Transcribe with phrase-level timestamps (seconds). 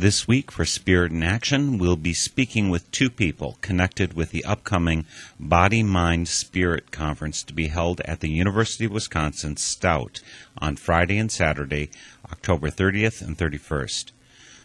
[0.00, 4.46] This week for Spirit in Action, we'll be speaking with two people connected with the
[4.46, 5.04] upcoming
[5.38, 10.22] Body Mind Spirit Conference to be held at the University of Wisconsin Stout
[10.56, 11.90] on Friday and Saturday,
[12.32, 14.12] October 30th and 31st.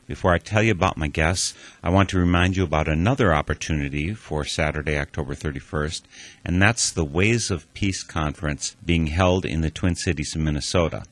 [0.07, 4.13] Before I tell you about my guests, I want to remind you about another opportunity
[4.13, 6.03] for Saturday, October 31st,
[6.45, 11.03] and that's the Ways of Peace Conference being held in the Twin Cities of Minnesota.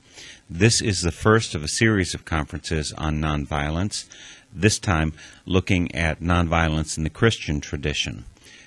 [0.49, 4.07] This is the first of a series of conferences on nonviolence,
[4.53, 5.13] this time
[5.45, 8.25] looking at nonviolence in the Christian tradition.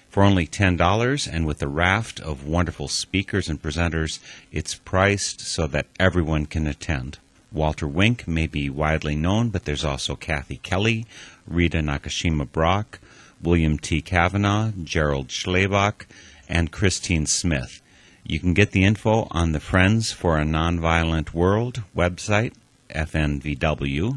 [0.09, 5.67] For only $10 and with a raft of wonderful speakers and presenters, it's priced so
[5.67, 7.19] that everyone can attend.
[7.53, 11.05] Walter Wink may be widely known, but there's also Kathy Kelly,
[11.47, 13.01] Rita Nakashima Brock,
[13.43, 14.01] William T.
[14.01, 16.07] Kavanaugh, Gerald Schlabach,
[16.49, 17.83] and Christine Smith.
[18.29, 22.55] You can get the info on the Friends for a Nonviolent World website,
[22.91, 24.17] fnvw.org,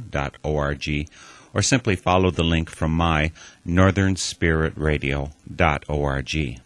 [1.53, 3.31] or simply follow the link from my
[3.67, 6.61] northernspiritradio.org.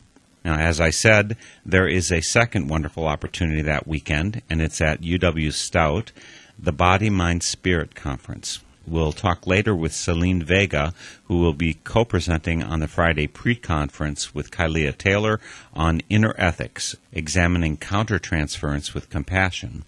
[0.46, 5.02] Now, as I said, there is a second wonderful opportunity that weekend, and it's at
[5.02, 6.14] UW Stout,
[6.58, 8.62] the Body, Mind, Spirit Conference.
[8.86, 10.94] We'll talk later with Celine Vega,
[11.26, 15.40] who will be co presenting on the Friday pre conference with Kylea Taylor
[15.74, 19.86] on inner ethics, examining countertransference with compassion.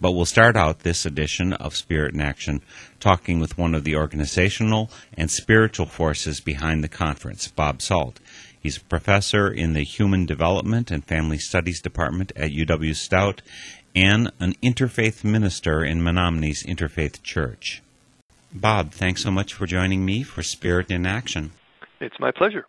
[0.00, 2.62] But we'll start out this edition of Spirit in Action
[3.00, 8.20] talking with one of the organizational and spiritual forces behind the conference, Bob Salt.
[8.58, 13.42] He's a professor in the Human Development and Family Studies Department at UW Stout
[13.96, 17.82] and an interfaith minister in Menomonie Interfaith Church.
[18.60, 21.52] Bob, thanks so much for joining me for Spirit in Action.
[22.00, 22.66] It's my pleasure.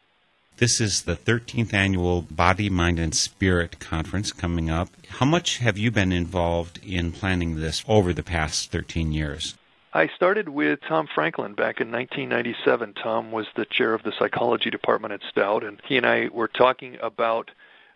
[0.57, 4.89] This is the 13th annual Body, Mind, and Spirit conference coming up.
[5.07, 9.55] How much have you been involved in planning this over the past 13 years?
[9.93, 12.93] I started with Tom Franklin back in 1997.
[12.93, 16.49] Tom was the chair of the psychology department at Stout, and he and I were
[16.49, 17.51] talking about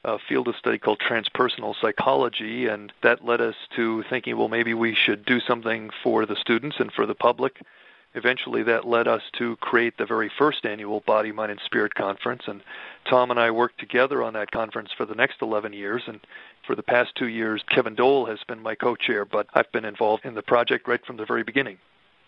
[0.06, 4.74] a field of study called transpersonal psychology, and that led us to thinking, well, maybe
[4.74, 7.62] we should do something for the students and for the public.
[8.14, 12.44] Eventually, that led us to create the very first annual Body, Mind, and Spirit Conference,
[12.48, 12.62] and
[13.10, 16.20] Tom and I worked together on that conference for the next 11 years, and
[16.68, 20.26] for the past two years, Kevin Dole has been my co-chair, but I've been involved
[20.26, 21.78] in the project right from the very beginning.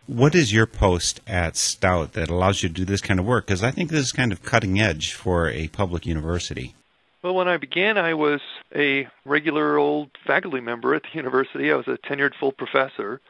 [0.08, 3.48] What is your post at Stout that allows you to do this kind of work?
[3.48, 6.76] Because I think this is kind of cutting edge for a public university.
[7.24, 8.42] Well, when I began, I was
[8.76, 11.72] a regular old faculty member at the university.
[11.72, 13.22] I was a tenured full professor.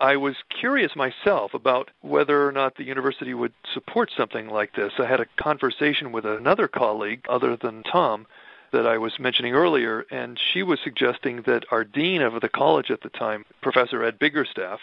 [0.00, 4.94] I was curious myself about whether or not the university would support something like this.
[4.98, 8.26] I had a conversation with another colleague, other than Tom,
[8.72, 12.90] that I was mentioning earlier, and she was suggesting that our dean of the college
[12.90, 14.78] at the time, Professor Ed Biggerstaff,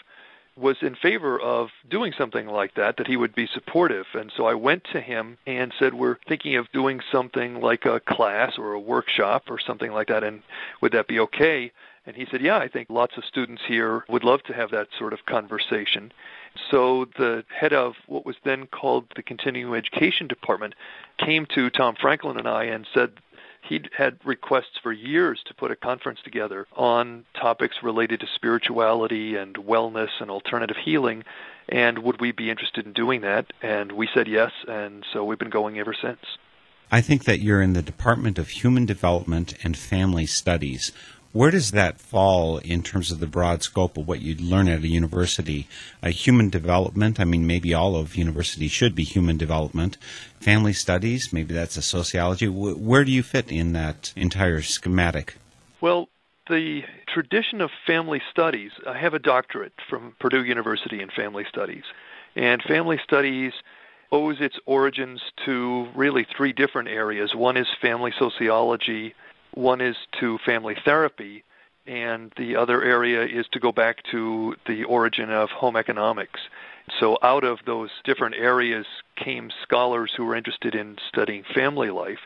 [0.56, 4.06] was in favor of doing something like that, that he would be supportive.
[4.14, 8.00] And so I went to him and said, We're thinking of doing something like a
[8.00, 10.42] class or a workshop or something like that, and
[10.80, 11.72] would that be okay?
[12.06, 14.88] And he said, Yeah, I think lots of students here would love to have that
[14.98, 16.12] sort of conversation.
[16.70, 20.74] So the head of what was then called the Continuing Education Department
[21.18, 23.12] came to Tom Franklin and I and said,
[23.68, 29.36] He'd had requests for years to put a conference together on topics related to spirituality
[29.36, 31.24] and wellness and alternative healing.
[31.68, 33.52] And would we be interested in doing that?
[33.60, 36.20] And we said yes, and so we've been going ever since.
[36.90, 40.90] I think that you're in the Department of Human Development and Family Studies.
[41.32, 44.82] Where does that fall in terms of the broad scope of what you learn at
[44.82, 45.68] a university?
[46.02, 49.98] Uh, human development, I mean, maybe all of university should be human development.
[50.40, 52.48] Family studies, maybe that's a sociology.
[52.48, 55.36] Where do you fit in that entire schematic?
[55.82, 56.08] Well,
[56.48, 61.84] the tradition of family studies, I have a doctorate from Purdue University in family studies.
[62.36, 63.52] And family studies
[64.10, 67.34] owes its origins to really three different areas.
[67.34, 69.14] One is family sociology,
[69.58, 71.42] one is to family therapy,
[71.84, 76.40] and the other area is to go back to the origin of home economics.
[77.00, 82.20] So, out of those different areas came scholars who were interested in studying family life.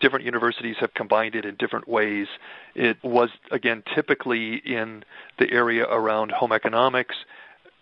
[0.00, 2.28] Different universities have combined it in different ways.
[2.76, 5.04] It was, again, typically in
[5.38, 7.16] the area around home economics.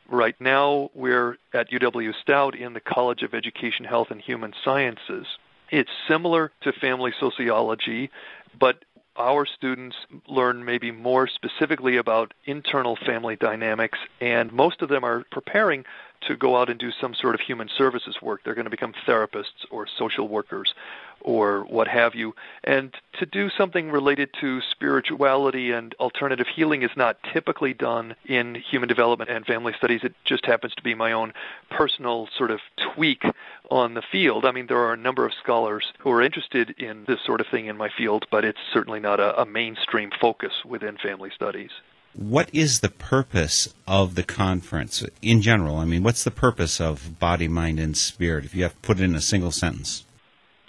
[0.08, 5.26] Right now, we're at UW Stout in the College of Education, Health, and Human Sciences.
[5.70, 8.10] It's similar to family sociology,
[8.58, 8.84] but
[9.16, 9.96] our students
[10.28, 15.84] learn maybe more specifically about internal family dynamics, and most of them are preparing
[16.22, 18.42] to go out and do some sort of human services work.
[18.44, 20.74] They're going to become therapists or social workers
[21.20, 22.34] or what have you.
[22.64, 28.54] And to do something related to spirituality and alternative healing is not typically done in
[28.54, 30.00] human development and family studies.
[30.04, 31.32] It just happens to be my own
[31.70, 32.60] personal sort of
[32.94, 33.24] tweak
[33.70, 34.44] on the field.
[34.44, 37.46] I mean, there are a number of scholars who are interested in this sort of
[37.48, 41.70] thing in my field, but it's certainly not a, a mainstream focus within family studies.
[42.16, 45.76] What is the purpose of the conference in general?
[45.76, 49.00] I mean, what's the purpose of Body, Mind, and Spirit if you have to put
[49.00, 50.05] it in a single sentence?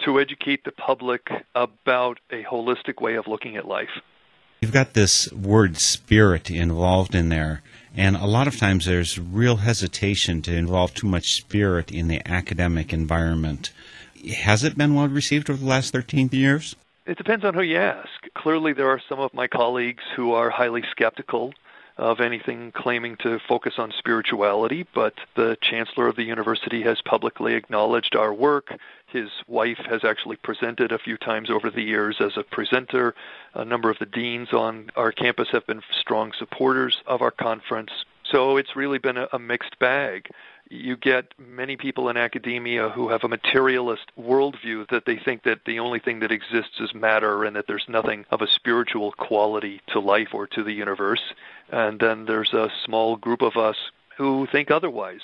[0.08, 4.00] To educate the public about a holistic way of looking at life.
[4.62, 7.60] You've got this word spirit involved in there,
[7.94, 12.26] and a lot of times there's real hesitation to involve too much spirit in the
[12.26, 13.70] academic environment.
[14.34, 16.74] Has it been well received over the last 13 years?
[17.04, 18.08] It depends on who you ask.
[18.34, 21.52] Clearly, there are some of my colleagues who are highly skeptical
[21.98, 27.54] of anything claiming to focus on spirituality, but the chancellor of the university has publicly
[27.54, 28.78] acknowledged our work.
[29.06, 33.14] His wife has actually presented a few times over the years as a presenter.
[33.54, 37.90] A number of the deans on our campus have been strong supporters of our conference.
[38.30, 40.28] So it's really been a, a mixed bag
[40.70, 45.60] you get many people in academia who have a materialist worldview that they think that
[45.66, 49.80] the only thing that exists is matter and that there's nothing of a spiritual quality
[49.88, 51.22] to life or to the universe.
[51.70, 53.76] And then there's a small group of us
[54.16, 55.20] who think otherwise.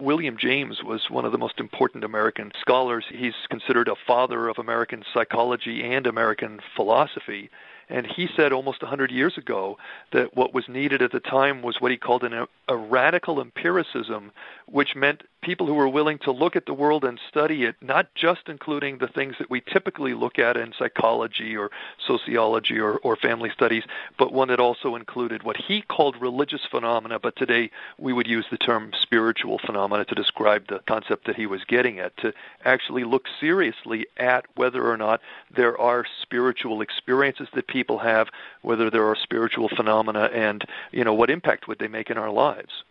[0.00, 3.04] William James was one of the most important American scholars.
[3.10, 7.50] He's considered a father of American psychology and American philosophy.
[7.90, 9.76] And he said almost 100 years ago
[10.12, 14.30] that what was needed at the time was what he called an, a radical empiricism,
[14.66, 18.14] which meant people who were willing to look at the world and study it, not
[18.14, 21.70] just including the things that we typically look at in psychology or
[22.06, 23.84] sociology or, or family studies,
[24.18, 28.46] but one that also included what he called religious phenomena, but today we would use
[28.50, 32.32] the term spiritual phenomena to describe the concept that he was getting at, to
[32.64, 35.20] actually look seriously at whether or not
[35.54, 38.28] there are spiritual experiences that people have,
[38.62, 42.30] whether there are spiritual phenomena, and, you know, what impact would they make in our
[42.30, 42.84] lives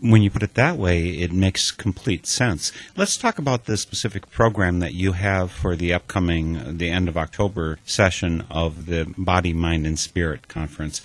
[0.00, 2.72] when you put it that way, it makes complete sense.
[2.96, 7.16] Let's talk about the specific program that you have for the upcoming, the end of
[7.16, 11.02] October session of the Body, Mind, and Spirit conference.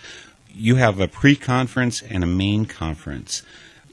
[0.53, 3.41] You have a pre conference and a main conference,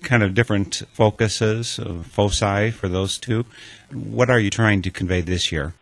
[0.02, 3.46] kind of different focuses, of foci for those two.
[3.92, 5.75] What are you trying to convey this year?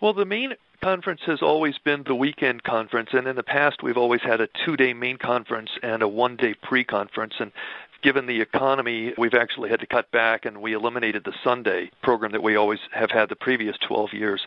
[0.00, 3.96] Well, the main conference has always been the weekend conference, and in the past we've
[3.96, 7.34] always had a two day main conference and a one day pre conference.
[7.40, 7.52] And
[8.02, 12.32] given the economy, we've actually had to cut back and we eliminated the Sunday program
[12.32, 14.46] that we always have had the previous 12 years.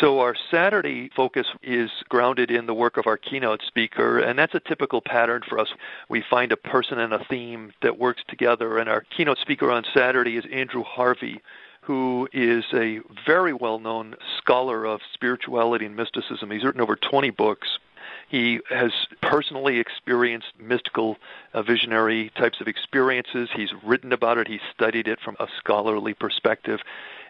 [0.00, 4.54] So our Saturday focus is grounded in the work of our keynote speaker, and that's
[4.54, 5.68] a typical pattern for us.
[6.08, 9.84] We find a person and a theme that works together, and our keynote speaker on
[9.94, 11.40] Saturday is Andrew Harvey
[11.82, 16.50] who is a very well known scholar of spirituality and mysticism.
[16.50, 17.78] He's written over 20 books.
[18.28, 18.90] He has
[19.22, 21.16] personally experienced mystical,
[21.54, 23.48] uh, visionary types of experiences.
[23.54, 24.48] He's written about it.
[24.48, 26.80] He's studied it from a scholarly perspective.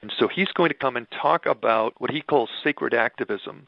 [0.01, 3.67] And so he's going to come and talk about what he calls sacred activism,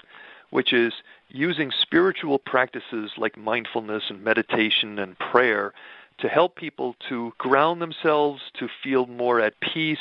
[0.50, 0.94] which is
[1.28, 5.74] using spiritual practices like mindfulness and meditation and prayer
[6.18, 9.98] to help people to ground themselves, to feel more at peace,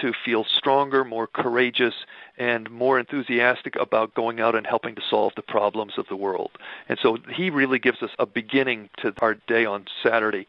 [0.00, 1.94] to feel stronger, more courageous,
[2.38, 6.50] and more enthusiastic about going out and helping to solve the problems of the world.
[6.88, 10.46] And so he really gives us a beginning to our day on Saturday.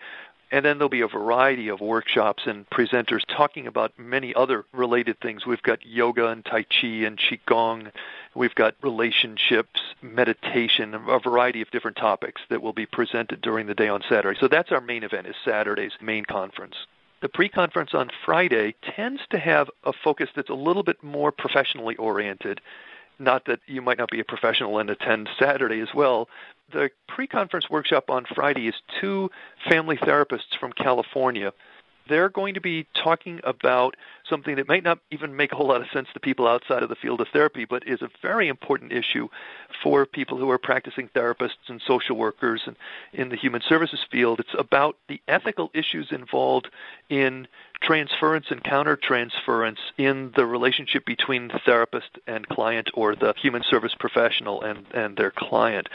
[0.52, 5.20] And then there'll be a variety of workshops and presenters talking about many other related
[5.20, 5.48] things.
[5.48, 7.92] We've got yoga and Tai Chi and Qigong.
[8.36, 13.74] We've got relationships, meditation, a variety of different topics that will be presented during the
[13.74, 14.38] day on Saturday.
[14.40, 16.76] So that's our main event is Saturday's main conference.
[17.24, 21.96] The pre-conference on Friday tends to have a focus that's a little bit more professionally
[21.96, 22.60] oriented.
[23.18, 26.28] Not that you might not be a professional and attend Saturday as well.
[26.74, 29.32] The pre-conference workshop on Friday is two
[29.70, 31.54] family therapists from California
[32.08, 33.96] they're going to be talking about
[34.30, 36.90] something that might not even make a whole lot of sense to people outside of
[36.90, 39.28] the field of therapy, but is a very important issue
[39.82, 42.76] for people who are practicing therapists and social workers and
[43.12, 44.40] in the human services field.
[44.40, 46.70] It's about the ethical issues involved
[47.10, 47.48] in
[47.84, 53.94] transference and countertransference in the relationship between the therapist and client or the human service
[54.00, 55.88] professional and, and their client.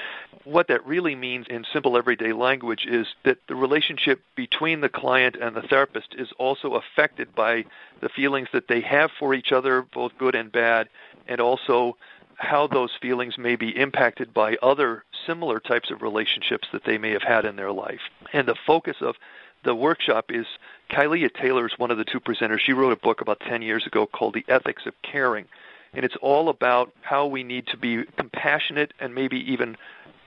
[0.44, 5.36] What that really means in simple everyday language is that the relationship between the client
[5.40, 7.64] and the therapist is also affected by
[8.00, 10.88] the feelings that they have for each other, both good and bad,
[11.26, 11.96] and also
[12.36, 17.10] how those feelings may be impacted by other similar types of relationships that they may
[17.10, 18.00] have had in their life.
[18.32, 19.16] And the focus of
[19.64, 20.46] the workshop is
[20.90, 22.60] Kylea Taylor is one of the two presenters.
[22.60, 25.46] She wrote a book about 10 years ago called The Ethics of Caring.
[25.94, 29.76] And it's all about how we need to be compassionate and maybe even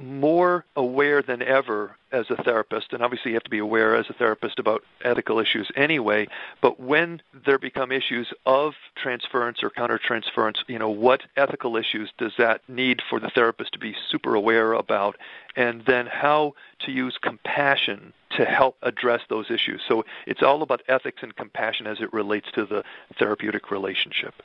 [0.01, 4.09] more aware than ever as a therapist, and obviously you have to be aware as
[4.09, 6.27] a therapist about ethical issues anyway,
[6.61, 12.33] but when there become issues of transference or countertransference, you know, what ethical issues does
[12.37, 15.15] that need for the therapist to be super aware about,
[15.55, 19.81] and then how to use compassion to help address those issues.
[19.87, 22.83] So it's all about ethics and compassion as it relates to the
[23.17, 24.35] therapeutic relationship.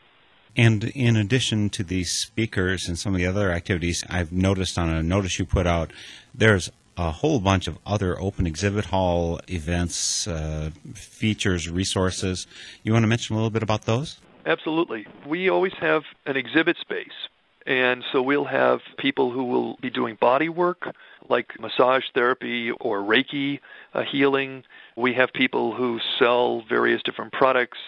[0.56, 4.88] And in addition to these speakers and some of the other activities, I've noticed on
[4.88, 5.92] a notice you put out,
[6.34, 12.46] there's a whole bunch of other open exhibit hall events, uh, features, resources.
[12.82, 14.18] You want to mention a little bit about those?
[14.46, 15.06] Absolutely.
[15.26, 17.28] We always have an exhibit space.
[17.66, 20.94] And so we'll have people who will be doing body work,
[21.28, 23.58] like massage therapy or Reiki
[23.92, 24.62] uh, healing.
[24.94, 27.78] We have people who sell various different products,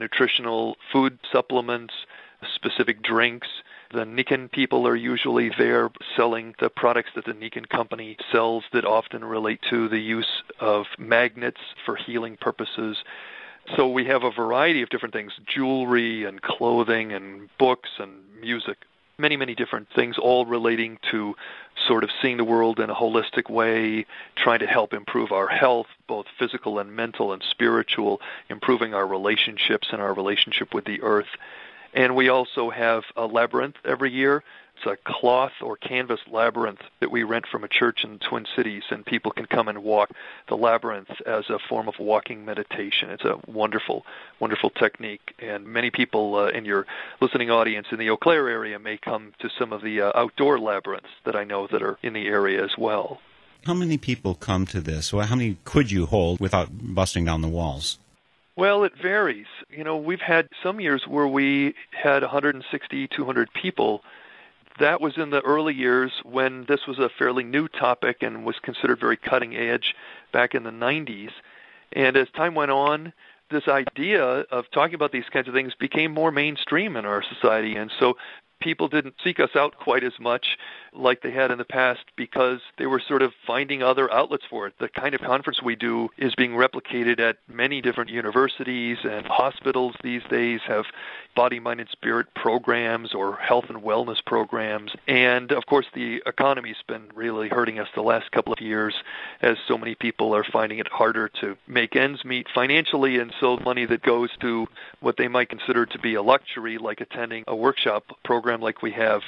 [0.00, 1.94] nutritional food supplements,
[2.54, 3.48] specific drinks.
[3.92, 8.84] The Nikken people are usually there selling the products that the Nikken company sells that
[8.84, 12.98] often relate to the use of magnets for healing purposes.
[13.76, 18.78] So we have a variety of different things jewelry and clothing and books and music.
[19.18, 21.34] Many, many different things, all relating to
[21.88, 25.88] sort of seeing the world in a holistic way, trying to help improve our health,
[26.06, 31.26] both physical and mental and spiritual, improving our relationships and our relationship with the earth.
[31.94, 34.42] And we also have a labyrinth every year.
[34.76, 38.84] It's a cloth or canvas labyrinth that we rent from a church in Twin Cities,
[38.90, 40.10] and people can come and walk
[40.48, 43.10] the labyrinth as a form of walking meditation.
[43.10, 44.06] It's a wonderful,
[44.38, 46.86] wonderful technique, and many people uh, in your
[47.20, 50.60] listening audience in the Eau Claire area may come to some of the uh, outdoor
[50.60, 53.20] labyrinths that I know that are in the area as well.
[53.66, 55.12] How many people come to this?
[55.12, 57.98] Well, how many could you hold without busting down the walls?
[58.58, 59.46] Well, it varies.
[59.70, 64.02] You know, we've had some years where we had 160, 200 people.
[64.80, 68.58] That was in the early years when this was a fairly new topic and was
[68.58, 69.94] considered very cutting edge
[70.32, 71.30] back in the 90s.
[71.92, 73.12] And as time went on,
[73.48, 77.76] this idea of talking about these kinds of things became more mainstream in our society.
[77.76, 78.16] And so
[78.58, 80.58] people didn't seek us out quite as much
[80.98, 84.66] like they had in the past because they were sort of finding other outlets for
[84.66, 84.74] it.
[84.78, 89.94] The kind of conference we do is being replicated at many different universities and hospitals
[90.02, 90.86] these days have
[91.34, 94.92] body, mind, and spirit programs or health and wellness programs.
[95.06, 98.94] And of course, the economy's been really hurting us the last couple of years
[99.40, 103.18] as so many people are finding it harder to make ends meet financially.
[103.18, 104.66] And so money that goes to
[105.00, 108.90] what they might consider to be a luxury, like attending a workshop program like we
[108.92, 109.22] have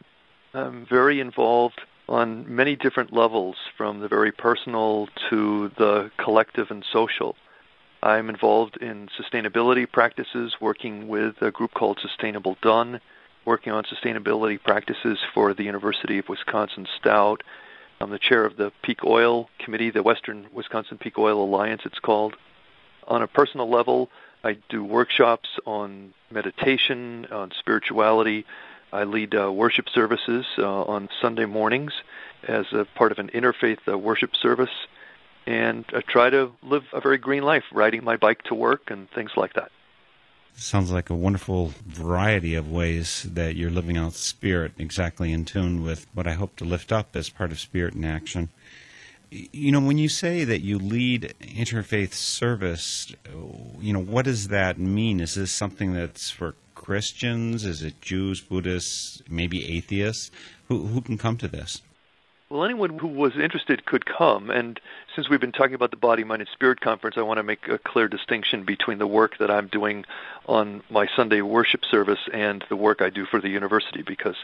[0.53, 6.83] I'm very involved on many different levels, from the very personal to the collective and
[6.91, 7.35] social.
[8.01, 12.99] I'm involved in sustainability practices, working with a group called Sustainable Dunn,
[13.45, 17.43] working on sustainability practices for the University of Wisconsin Stout,
[18.03, 21.99] I'm the chair of the Peak Oil Committee, the Western Wisconsin Peak Oil Alliance, it's
[21.99, 22.35] called.
[23.07, 24.09] On a personal level,
[24.43, 28.45] I do workshops on meditation, on spirituality.
[28.91, 31.93] I lead uh, worship services uh, on Sunday mornings
[32.45, 34.75] as a part of an interfaith uh, worship service.
[35.47, 39.09] And I try to live a very green life, riding my bike to work and
[39.11, 39.71] things like that.
[40.55, 45.83] Sounds like a wonderful variety of ways that you're living out spirit, exactly in tune
[45.83, 48.49] with what I hope to lift up as part of Spirit in Action.
[49.29, 53.13] You know, when you say that you lead interfaith service,
[53.79, 55.19] you know, what does that mean?
[55.19, 57.65] Is this something that's for Christians?
[57.65, 60.29] Is it Jews, Buddhists, maybe atheists?
[60.67, 61.81] Who, who can come to this?
[62.53, 64.51] Well, anyone who was interested could come.
[64.51, 64.79] And
[65.15, 67.67] since we've been talking about the Body, Mind, and Spirit Conference, I want to make
[67.67, 70.05] a clear distinction between the work that I'm doing
[70.45, 74.35] on my Sunday worship service and the work I do for the university, because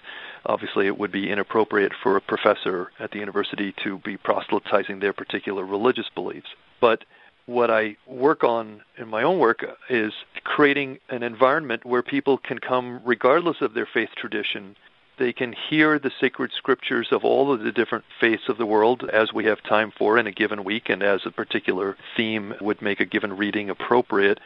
[0.43, 5.13] obviously it would be inappropriate for a professor at the university to be proselytizing their
[5.13, 6.47] particular religious beliefs.
[6.81, 7.05] But
[7.45, 10.13] what I work on in my own work is
[10.43, 14.75] creating an environment where people can come regardless of their faith tradition
[15.19, 19.07] they can hear the sacred scriptures of all of the different faiths of the world
[19.11, 22.81] as we have time for in a given week and as a particular theme would
[22.81, 24.39] make a given reading appropriate.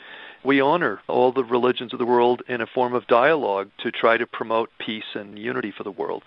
[0.43, 4.17] We honor all the religions of the world in a form of dialogue to try
[4.17, 6.23] to promote peace and unity for the world.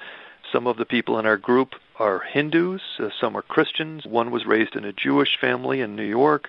[0.53, 4.07] Some of the people in our group are Hindus, uh, some are Christians.
[4.07, 6.49] One was raised in a Jewish family in New York.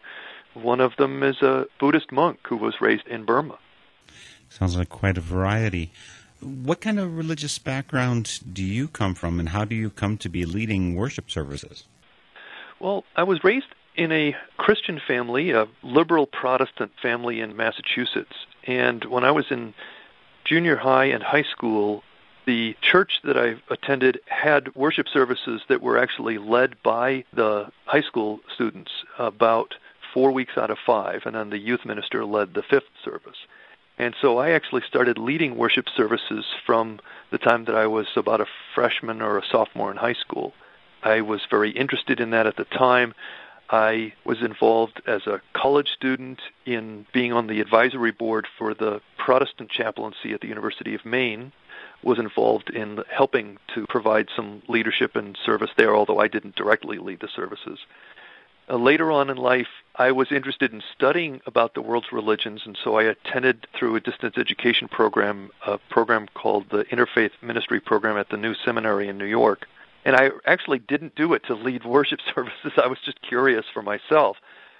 [0.53, 3.57] One of them is a Buddhist monk who was raised in Burma.
[4.49, 5.91] Sounds like quite a variety.
[6.41, 10.29] What kind of religious background do you come from, and how do you come to
[10.29, 11.83] be leading worship services?
[12.79, 18.45] Well, I was raised in a Christian family, a liberal Protestant family in Massachusetts.
[18.65, 19.73] And when I was in
[20.45, 22.03] junior high and high school,
[22.45, 28.01] the church that I attended had worship services that were actually led by the high
[28.01, 29.73] school students about
[30.13, 33.37] four weeks out of five, and then the youth minister led the fifth service.
[33.97, 36.99] And so I actually started leading worship services from
[37.31, 40.53] the time that I was about a freshman or a sophomore in high school.
[41.03, 43.13] I was very interested in that at the time.
[43.69, 49.01] I was involved as a college student in being on the advisory board for the
[49.17, 51.51] Protestant chaplaincy at the University of Maine.
[52.03, 56.99] Was involved in helping to provide some leadership and service there, although I didn't directly
[56.99, 57.79] lead the services.
[58.69, 62.77] Uh, later on in life, I was interested in studying about the world's religions, and
[62.83, 68.17] so I attended through a distance education program, a program called the Interfaith Ministry Program
[68.17, 69.67] at the New Seminary in New York.
[70.03, 72.73] And I actually didn't do it to lead worship services.
[72.77, 74.37] I was just curious for myself.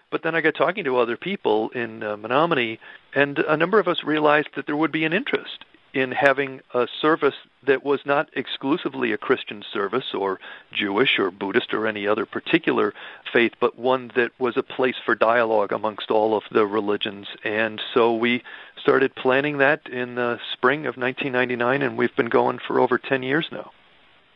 [0.10, 2.80] But then I got talking to other people in uh, Menomonie,
[3.14, 5.66] and a number of us realized that there would be an interest
[5.98, 7.34] in having a service
[7.66, 10.40] that was not exclusively a Christian service or
[10.72, 12.94] Jewish or Buddhist or any other particular
[13.34, 17.26] faith, but one that was a place for dialogue amongst all of the religions.
[17.44, 18.44] And so we
[18.80, 23.24] started planning that in the spring of 1999, and we've been going for over 10
[23.24, 23.72] years now.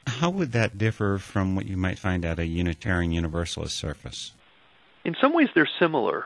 [0.08, 4.34] How would that differ from what you might find at a Unitarian Universalist service?
[5.06, 6.26] In some ways, they're similar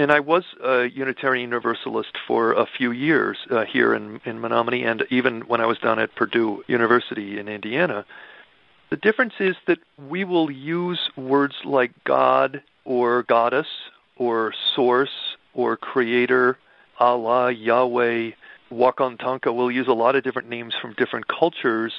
[0.00, 4.86] and I was a Unitarian Universalist for a few years uh, here in, in Menomonie,
[4.86, 8.06] and even when I was down at Purdue University in Indiana.
[8.88, 13.66] The difference is that we will use words like God or Goddess
[14.16, 16.56] or Source or Creator,
[16.98, 18.30] Allah, Yahweh,
[18.72, 19.54] Wakantanka.
[19.54, 21.92] We'll use a lot of different names from different cultures,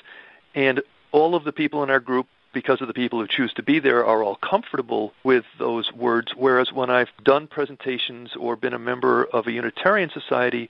[0.55, 3.63] and all of the people in our group because of the people who choose to
[3.63, 6.33] be there are all comfortable with those words.
[6.35, 10.69] Whereas when I've done presentations or been a member of a Unitarian society,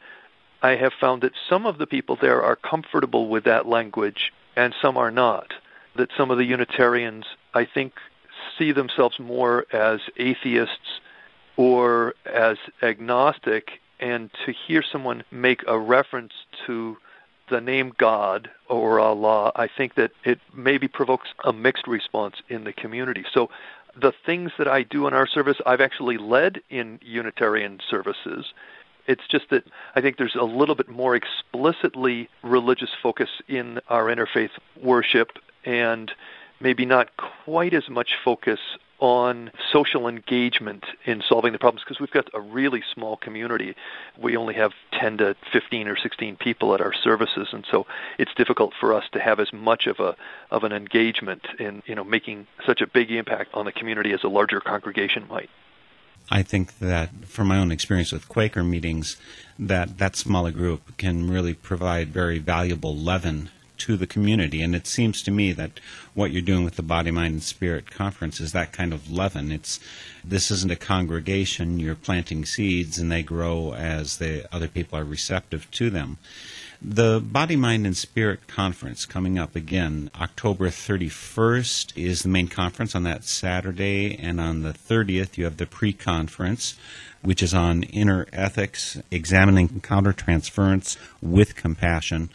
[0.62, 4.76] I have found that some of the people there are comfortable with that language and
[4.82, 5.54] some are not.
[5.96, 7.94] That some of the Unitarians, I think,
[8.58, 11.02] see themselves more as atheists
[11.58, 16.34] or as agnostic, and to hear someone make a reference
[16.66, 16.98] to
[17.52, 22.64] the name God or Allah, I think that it maybe provokes a mixed response in
[22.64, 23.26] the community.
[23.32, 23.50] So
[23.96, 28.54] the things that I do in our service, I've actually led in Unitarian services.
[29.06, 34.06] It's just that I think there's a little bit more explicitly religious focus in our
[34.06, 36.12] interfaith worship and
[36.60, 38.60] maybe not quite as much focus
[39.02, 43.76] on social engagement in solving the problems because we've got a really small community.
[44.18, 47.88] We only have 10 to 15 or 16 people at our services, and so
[48.20, 50.16] it's difficult for us to have as much of a
[50.52, 54.24] of an engagement in you know making such a big impact on the community as
[54.24, 55.50] a larger congregation might.
[56.30, 59.18] I think that from my own experience with Quaker meetings,
[59.58, 63.50] that that smaller group can really provide very valuable leaven
[63.82, 64.62] to the community.
[64.62, 65.80] And it seems to me that
[66.14, 69.52] what you're doing with the Body, Mind, and Spirit conference is that kind of leaven.
[69.52, 69.80] It's
[70.24, 71.80] this isn't a congregation.
[71.80, 76.20] You're planting seeds, and they grow as the other people are receptive to them.
[76.80, 82.96] The Body, Mind, and Spirit Conference coming up again, October 31st is the main conference
[82.96, 86.76] on that Saturday, and on the 30th you have the pre conference,
[87.22, 92.30] which is on inner ethics, examining countertransference with compassion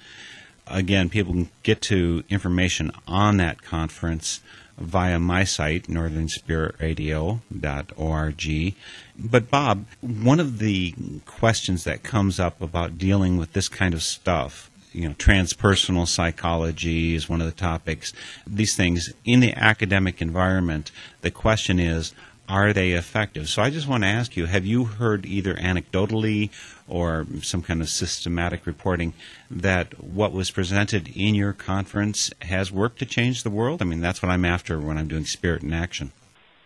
[0.66, 4.40] again, people can get to information on that conference
[4.78, 8.74] via my site, northernspiritradio.org.
[9.18, 14.02] But, Bob, one of the questions that comes up about dealing with this kind of
[14.02, 18.12] stuff, you know, transpersonal psychology is one of the topics.
[18.46, 20.90] These things in the academic environment,
[21.22, 22.12] the question is,
[22.48, 23.48] are they effective?
[23.48, 26.50] So I just want to ask you have you heard either anecdotally
[26.88, 29.14] or some kind of systematic reporting
[29.50, 33.82] that what was presented in your conference has worked to change the world?
[33.82, 36.12] I mean, that's what I'm after when I'm doing Spirit in Action.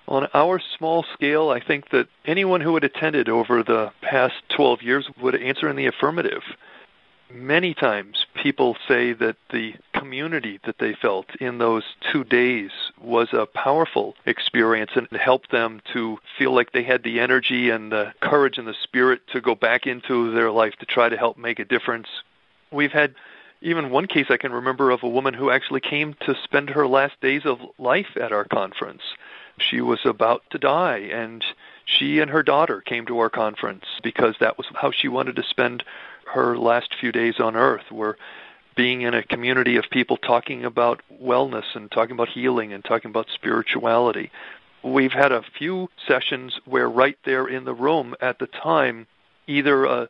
[0.08, 4.82] On our small scale, I think that anyone who had attended over the past 12
[4.82, 6.42] years would answer in the affirmative.
[7.32, 13.28] Many times people say that the community that they felt in those two days was
[13.32, 18.12] a powerful experience and helped them to feel like they had the energy and the
[18.20, 21.60] courage and the spirit to go back into their life to try to help make
[21.60, 22.08] a difference.
[22.72, 23.14] We've had
[23.62, 26.86] even one case I can remember of a woman who actually came to spend her
[26.86, 29.02] last days of life at our conference.
[29.58, 31.44] She was about to die, and
[31.84, 35.42] she and her daughter came to our conference because that was how she wanted to
[35.42, 35.84] spend
[36.26, 38.16] her last few days on earth were
[38.76, 43.11] being in a community of people talking about wellness and talking about healing and talking
[43.11, 44.30] about spirituality.
[44.83, 49.06] We've had a few sessions where right there in the room at the time,
[49.46, 50.09] either a,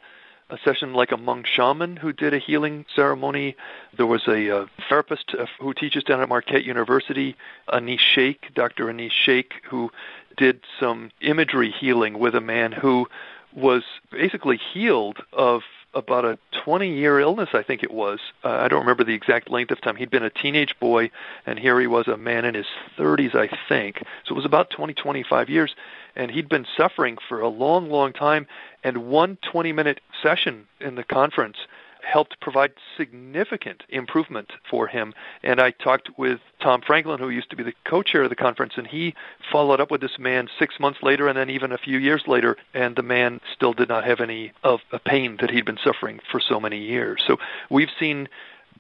[0.51, 3.57] a session like a Hmong shaman who did a healing ceremony.
[3.97, 7.37] There was a, a therapist uh, who teaches down at Marquette University,
[7.69, 8.87] Anees Sheikh, Dr.
[8.87, 9.91] Anees Sheikh, who
[10.37, 13.09] did some imagery healing with a man who
[13.53, 15.63] was basically healed of
[15.95, 18.21] about a 20 year illness, I think it was.
[18.45, 19.97] Uh, I don't remember the exact length of time.
[19.97, 21.11] He'd been a teenage boy,
[21.47, 24.03] and here he was a man in his 30s, I think.
[24.25, 25.75] So it was about 20, 25 years,
[26.15, 28.47] and he'd been suffering for a long, long time.
[28.85, 31.57] And one 20 minute session in the conference
[32.05, 35.15] helped provide significant improvement for him.
[35.43, 38.75] And I talked with Tom Franklin, who used to be the co-chair of the conference,
[38.77, 39.15] and he
[39.51, 42.57] followed up with this man six months later and then even a few years later,
[42.75, 46.21] and the man still did not have any of the pain that he'd been suffering
[46.31, 47.23] for so many years.
[47.27, 48.29] So we've seen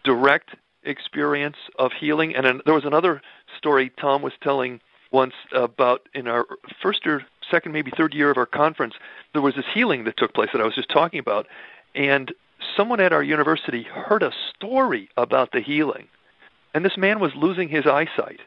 [0.04, 2.34] direct experience of healing.
[2.34, 3.22] And there was another
[3.56, 4.80] story Tom was telling
[5.12, 6.46] once about in our
[6.80, 8.94] first or second, maybe third year of our conference,
[9.32, 11.46] there was this healing that took place that I was just talking about.
[11.94, 12.32] And
[12.76, 16.08] someone at our university heard a story about the healing,
[16.74, 18.40] and this man was losing his eyesight.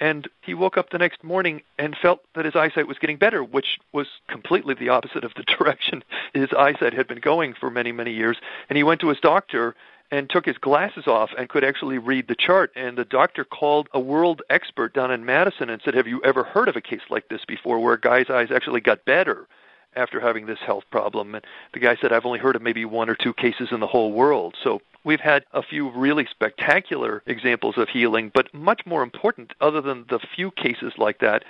[0.00, 3.44] And he woke up the next morning and felt that his eyesight was getting better,
[3.44, 6.02] which was completely the opposite of the direction
[6.34, 8.36] his eyesight had been going for many, many years.
[8.68, 9.74] And he went to his doctor
[10.10, 12.72] and took his glasses off and could actually read the chart.
[12.76, 16.44] And the doctor called a world expert down in Madison and said, Have you ever
[16.44, 19.46] heard of a case like this before where a guy's eyes actually got better?
[19.96, 21.34] After having this health problem.
[21.34, 23.86] And the guy said, I've only heard of maybe one or two cases in the
[23.86, 24.54] whole world.
[24.62, 29.80] So we've had a few really spectacular examples of healing, but much more important, other
[29.80, 31.44] than the few cases like that,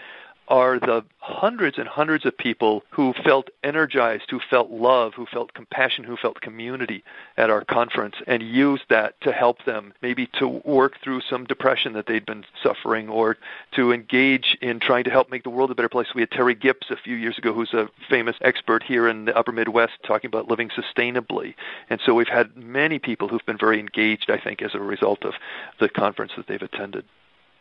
[0.49, 5.55] are the hundreds and hundreds of people who felt energized, who felt love, who felt
[5.55, 7.03] compassion, who felt community
[7.37, 11.95] at our conference and used that to help them maybe to work through some depression
[11.95, 13.37] that they'd been suffering or
[13.73, 16.09] to engage in trying to help make the world a better place.
[16.15, 19.37] We had Terry Gips a few years ago, who's a famous expert here in the
[19.37, 21.55] upper Midwest talking about living sustainably.
[21.89, 25.25] And so we've had many people who've been very engaged, I think, as a result
[25.25, 25.35] of
[25.81, 27.05] the conference that they've attended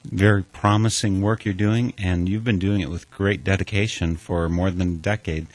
[0.06, 4.72] very promising work you're doing, and you've been doing it with great dedication for more
[4.72, 5.48] than a decade.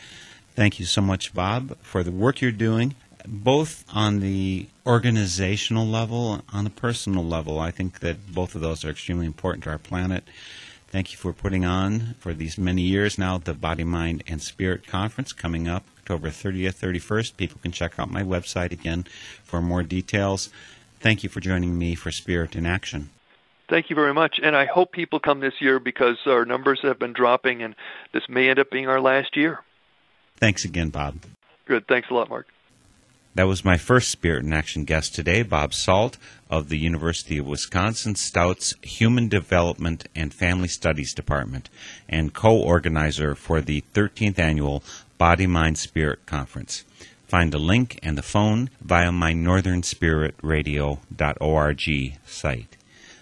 [0.54, 2.94] Thank you so much, Bob, for the work you're doing,
[3.26, 7.60] both on the organizational level, and on the personal level.
[7.60, 10.24] I think that both of those are extremely important to our planet.
[10.88, 14.86] Thank you for putting on for these many years now the Body, Mind, and Spirit
[14.86, 17.36] Conference coming up October 30th, 31st.
[17.36, 19.04] People can check out my website again
[19.44, 20.48] for more details.
[21.00, 23.10] Thank you for joining me for Spirit in Action.
[23.68, 24.40] Thank you very much.
[24.42, 27.76] And I hope people come this year because our numbers have been dropping and
[28.12, 29.60] this may end up being our last year.
[30.36, 31.18] Thanks again, Bob.
[31.66, 31.86] Good.
[31.86, 32.46] Thanks a lot, Mark.
[33.34, 36.16] That was my first Spirit in Action guest today, Bob Salt
[36.50, 41.68] of the University of Wisconsin Stout's Human Development and Family Studies Department
[42.08, 44.82] and co organizer for the 13th annual
[45.18, 46.84] Body Mind Spirit Conference.
[47.26, 52.77] Find the link and the phone via my northernspiritradio.org site.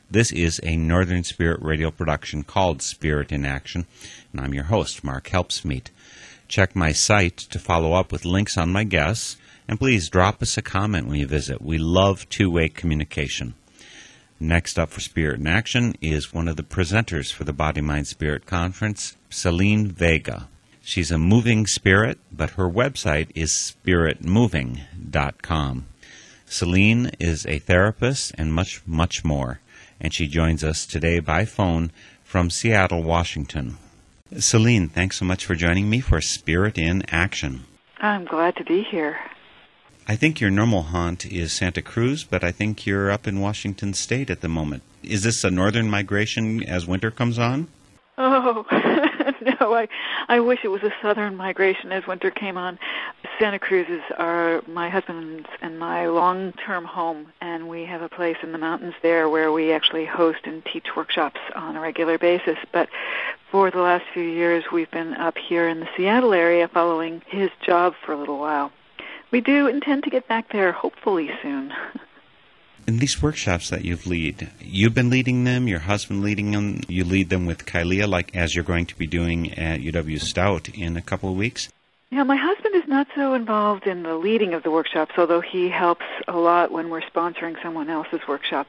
[0.08, 3.86] This is a Northern Spirit radio production called Spirit in Action,
[4.30, 5.88] and I'm your host, Mark Helpsmeet.
[6.46, 10.56] Check my site to follow up with links on my guests, and please drop us
[10.56, 11.60] a comment when you visit.
[11.60, 13.54] We love two way communication.
[14.38, 18.06] Next up for Spirit in Action is one of the presenters for the Body Mind
[18.06, 20.46] Spirit Conference, Celine Vega.
[20.82, 25.86] She's a moving spirit, but her website is spiritmoving.com.
[26.48, 29.58] Celine is a therapist and much, much more
[30.00, 31.90] and she joins us today by phone
[32.24, 33.78] from Seattle, Washington.
[34.38, 37.64] Celine, thanks so much for joining me for Spirit in Action.
[38.00, 39.18] I'm glad to be here.
[40.08, 43.94] I think your normal haunt is Santa Cruz, but I think you're up in Washington
[43.94, 44.82] State at the moment.
[45.02, 47.68] Is this a northern migration as winter comes on?
[48.18, 48.64] Oh,
[49.60, 49.88] no, I
[50.28, 52.78] I wish it was a southern migration as winter came on.
[53.38, 58.36] Santa Cruz is our my husband's and my long-term home, and we have a place
[58.42, 62.58] in the mountains there where we actually host and teach workshops on a regular basis.
[62.72, 62.88] But
[63.50, 67.50] for the last few years, we've been up here in the Seattle area following his
[67.64, 68.72] job for a little while.
[69.30, 71.72] We do intend to get back there hopefully soon.
[72.86, 77.04] In these workshops that you've lead, you've been leading them, your husband leading them, you
[77.04, 80.96] lead them with Kylea, like as you're going to be doing at UW Stout in
[80.96, 81.68] a couple of weeks?
[82.12, 85.68] Yeah, my husband is not so involved in the leading of the workshops, although he
[85.68, 88.68] helps a lot when we're sponsoring someone else's workshop.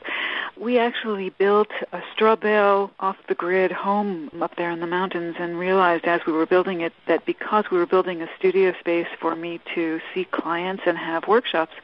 [0.60, 5.36] We actually built a straw bale off the grid home up there in the mountains
[5.38, 9.08] and realized as we were building it that because we were building a studio space
[9.20, 11.76] for me to see clients and have workshops,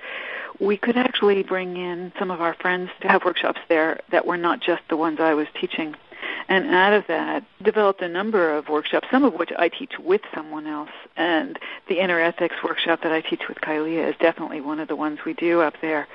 [0.60, 4.38] we could actually bring in some of our friends to have workshops there that were
[4.38, 5.96] not just the ones I was teaching.
[6.48, 10.22] And out of that, developed a number of workshops, some of which I teach with
[10.34, 10.92] someone else.
[11.16, 14.96] And the inner ethics workshop that I teach with Kylea is definitely one of the
[14.96, 16.08] ones we do up there.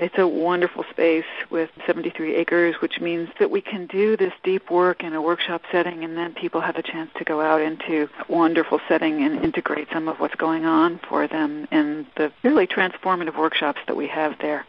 [0.00, 4.70] It's a wonderful space with 73 acres, which means that we can do this deep
[4.70, 8.08] work in a workshop setting and then people have a chance to go out into
[8.18, 12.66] a wonderful setting and integrate some of what's going on for them in the really
[12.66, 14.64] transformative workshops that we have there.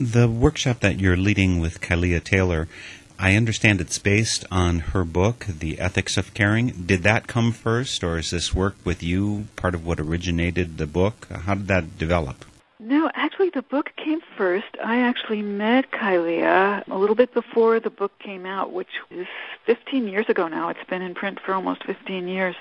[0.00, 2.66] The workshop that you're leading with Kylea Taylor,
[3.18, 6.68] I understand it's based on her book, The Ethics of Caring.
[6.86, 10.86] Did that come first, or is this work with you part of what originated the
[10.86, 11.28] book?
[11.30, 12.46] How did that develop?
[12.88, 14.76] No, actually, the book came first.
[14.80, 19.26] I actually met Kylea a little bit before the book came out, which is
[19.64, 20.68] 15 years ago now.
[20.68, 22.54] It's been in print for almost 15 years.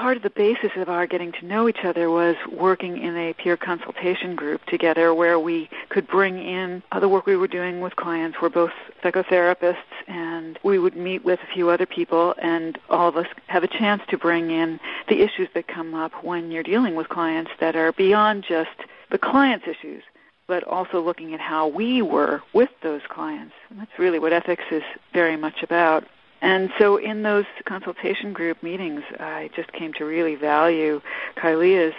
[0.00, 3.34] Part of the basis of our getting to know each other was working in a
[3.34, 7.82] peer consultation group together where we could bring in uh, the work we were doing
[7.82, 8.38] with clients.
[8.40, 8.72] We're both
[9.04, 9.76] psychotherapists,
[10.08, 13.68] and we would meet with a few other people, and all of us have a
[13.68, 17.76] chance to bring in the issues that come up when you're dealing with clients that
[17.76, 18.70] are beyond just
[19.10, 20.02] the client's issues,
[20.46, 23.52] but also looking at how we were with those clients.
[23.68, 24.82] And that's really what ethics is
[25.12, 26.04] very much about.
[26.42, 31.00] And so in those consultation group meetings, I just came to really value
[31.36, 31.94] Kylea's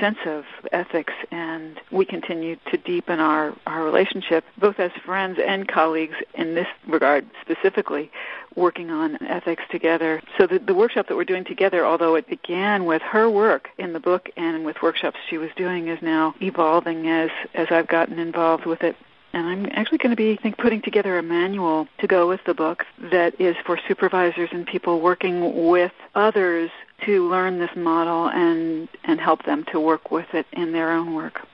[0.00, 5.68] sense of ethics and we continue to deepen our, our relationship both as friends and
[5.68, 8.10] colleagues in this regard specifically
[8.56, 10.20] working on ethics together.
[10.38, 13.92] So the, the workshop that we're doing together, although it began with her work in
[13.92, 18.18] the book and with workshops she was doing, is now evolving as, as I've gotten
[18.18, 18.96] involved with it.
[19.34, 22.42] And I'm actually going to be I think putting together a manual to go with
[22.44, 26.70] the book that is for supervisors and people working with others
[27.04, 31.14] to learn this model and and help them to work with it in their own
[31.14, 31.46] work.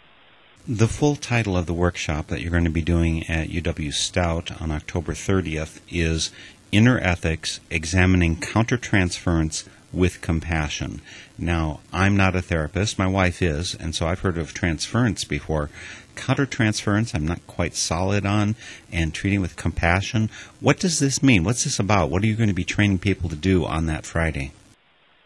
[0.68, 4.60] The full title of the workshop that you're going to be doing at UW Stout
[4.60, 6.30] on October 30th is
[6.70, 11.00] Inner Ethics Examining Countertransference with Compassion.
[11.38, 15.70] Now, I'm not a therapist, my wife is, and so I've heard of transference before.
[16.14, 18.56] Countertransference, I'm not quite solid on,
[18.92, 20.30] and treating with compassion.
[20.60, 21.44] What does this mean?
[21.44, 22.10] What's this about?
[22.10, 24.52] What are you going to be training people to do on that Friday?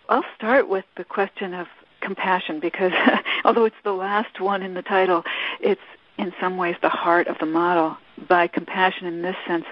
[0.08, 1.66] I'll start with the question of
[2.00, 2.92] compassion because
[3.44, 5.24] although it's the last one in the title,
[5.60, 5.80] it's
[6.18, 7.96] in some ways the heart of the model.
[8.28, 9.64] By compassion in this sense,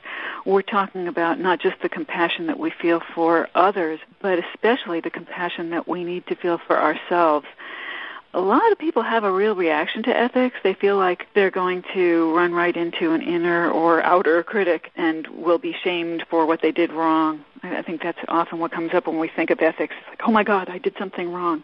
[0.44, 5.11] we're talking about not just the compassion that we feel for others, but especially the
[5.11, 7.46] compassion that we need to feel for ourselves.
[8.35, 10.57] A lot of people have a real reaction to ethics.
[10.62, 15.27] They feel like they're going to run right into an inner or outer critic and
[15.27, 17.45] will be shamed for what they did wrong.
[17.62, 19.95] I think that's often what comes up when we think of ethics.
[19.99, 21.62] It's like, oh my God, I did something wrong.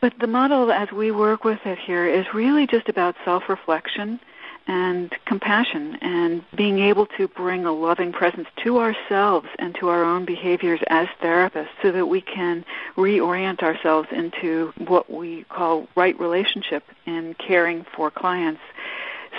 [0.00, 4.20] But the model as we work with it here is really just about self-reflection
[4.66, 10.04] and compassion and being able to bring a loving presence to ourselves and to our
[10.04, 12.64] own behaviors as therapists so that we can
[12.96, 18.60] reorient ourselves into what we call right relationship in caring for clients.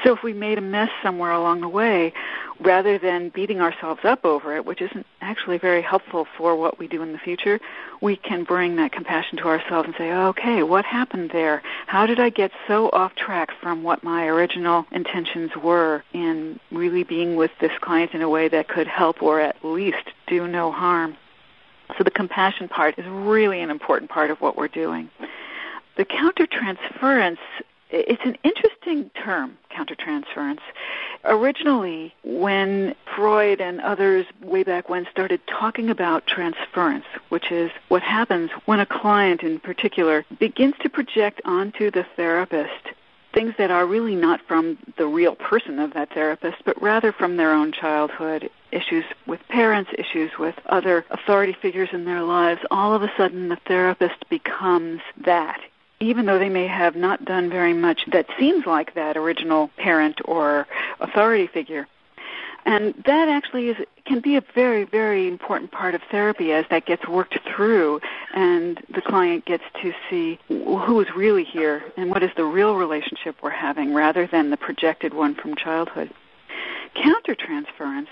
[0.04, 2.14] So if we made a mess somewhere along the way,
[2.60, 6.88] rather than beating ourselves up over it, which isn't actually very helpful for what we
[6.88, 7.60] do in the future,
[8.02, 11.62] we can bring that compassion to ourselves and say, okay, what happened there?
[11.88, 17.04] How did I get so off track from what my original intentions were in really
[17.04, 20.72] being with this client in a way that could help or at least do no
[20.72, 21.18] harm?
[21.98, 25.10] So the compassion part is really an important part of what we're doing.
[25.96, 27.38] The countertransference
[27.94, 30.60] it's an interesting term, countertransference.
[31.26, 38.02] Originally, when Freud and others way back when started talking about transference, which is what
[38.02, 42.72] happens when a client in particular begins to project onto the therapist
[43.34, 47.36] things that are really not from the real person of that therapist, but rather from
[47.36, 52.94] their own childhood, issues with parents, issues with other authority figures in their lives, all
[52.94, 55.60] of a sudden the therapist becomes that
[56.04, 60.20] even though they may have not done very much that seems like that original parent
[60.26, 60.68] or
[61.00, 61.88] authority figure.
[62.66, 66.86] And that actually is can be a very, very important part of therapy as that
[66.86, 68.02] gets worked through
[68.34, 72.76] and the client gets to see who is really here and what is the real
[72.76, 76.10] relationship we're having rather than the projected one from childhood.
[76.96, 78.08] Countertransference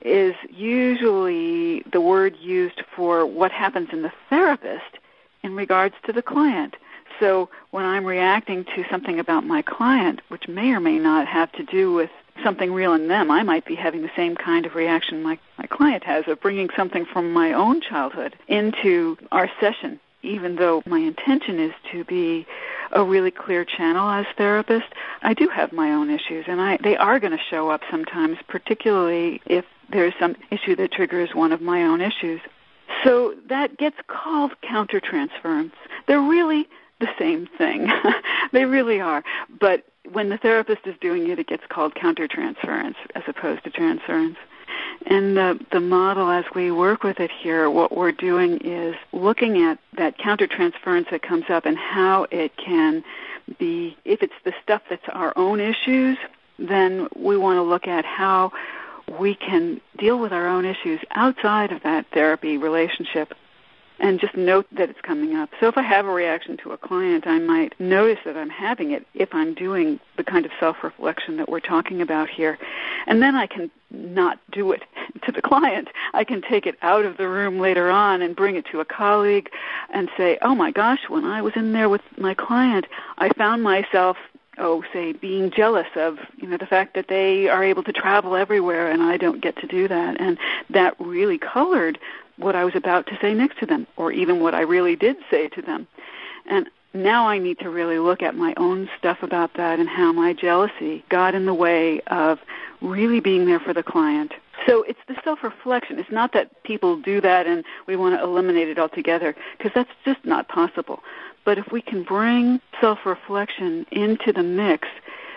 [0.00, 4.98] is usually the word used for what happens in the therapist
[5.42, 6.76] in regards to the client.
[7.22, 11.52] So when I'm reacting to something about my client, which may or may not have
[11.52, 12.10] to do with
[12.42, 15.66] something real in them, I might be having the same kind of reaction my, my
[15.66, 20.98] client has of bringing something from my own childhood into our session, even though my
[20.98, 22.44] intention is to be
[22.90, 24.92] a really clear channel as therapist.
[25.22, 28.38] I do have my own issues, and I, they are going to show up sometimes,
[28.48, 32.40] particularly if there's some issue that triggers one of my own issues.
[33.04, 35.70] So that gets called countertransference.
[36.08, 36.66] They're really
[37.02, 37.90] the same thing.
[38.52, 39.22] they really are.
[39.60, 44.36] But when the therapist is doing it, it gets called countertransference as opposed to transference.
[45.06, 49.62] And the, the model as we work with it here, what we're doing is looking
[49.62, 53.02] at that countertransference that comes up and how it can
[53.58, 56.16] be, if it's the stuff that's our own issues,
[56.58, 58.52] then we want to look at how
[59.18, 63.34] we can deal with our own issues outside of that therapy relationship
[64.02, 65.48] and just note that it's coming up.
[65.60, 68.90] So if I have a reaction to a client, I might notice that I'm having
[68.90, 72.58] it if I'm doing the kind of self-reflection that we're talking about here.
[73.06, 74.82] And then I can not do it
[75.22, 75.88] to the client.
[76.14, 78.84] I can take it out of the room later on and bring it to a
[78.84, 79.48] colleague
[79.90, 82.86] and say, "Oh my gosh, when I was in there with my client,
[83.18, 84.16] I found myself
[84.58, 88.36] oh say being jealous of you know the fact that they are able to travel
[88.36, 90.36] everywhere and I don't get to do that and
[90.68, 91.98] that really colored
[92.36, 95.16] what I was about to say next to them, or even what I really did
[95.30, 95.86] say to them.
[96.46, 100.12] And now I need to really look at my own stuff about that and how
[100.12, 102.38] my jealousy got in the way of
[102.80, 104.32] really being there for the client.
[104.66, 105.98] So it's the self reflection.
[105.98, 109.90] It's not that people do that and we want to eliminate it altogether, because that's
[110.04, 111.02] just not possible.
[111.44, 114.88] But if we can bring self reflection into the mix,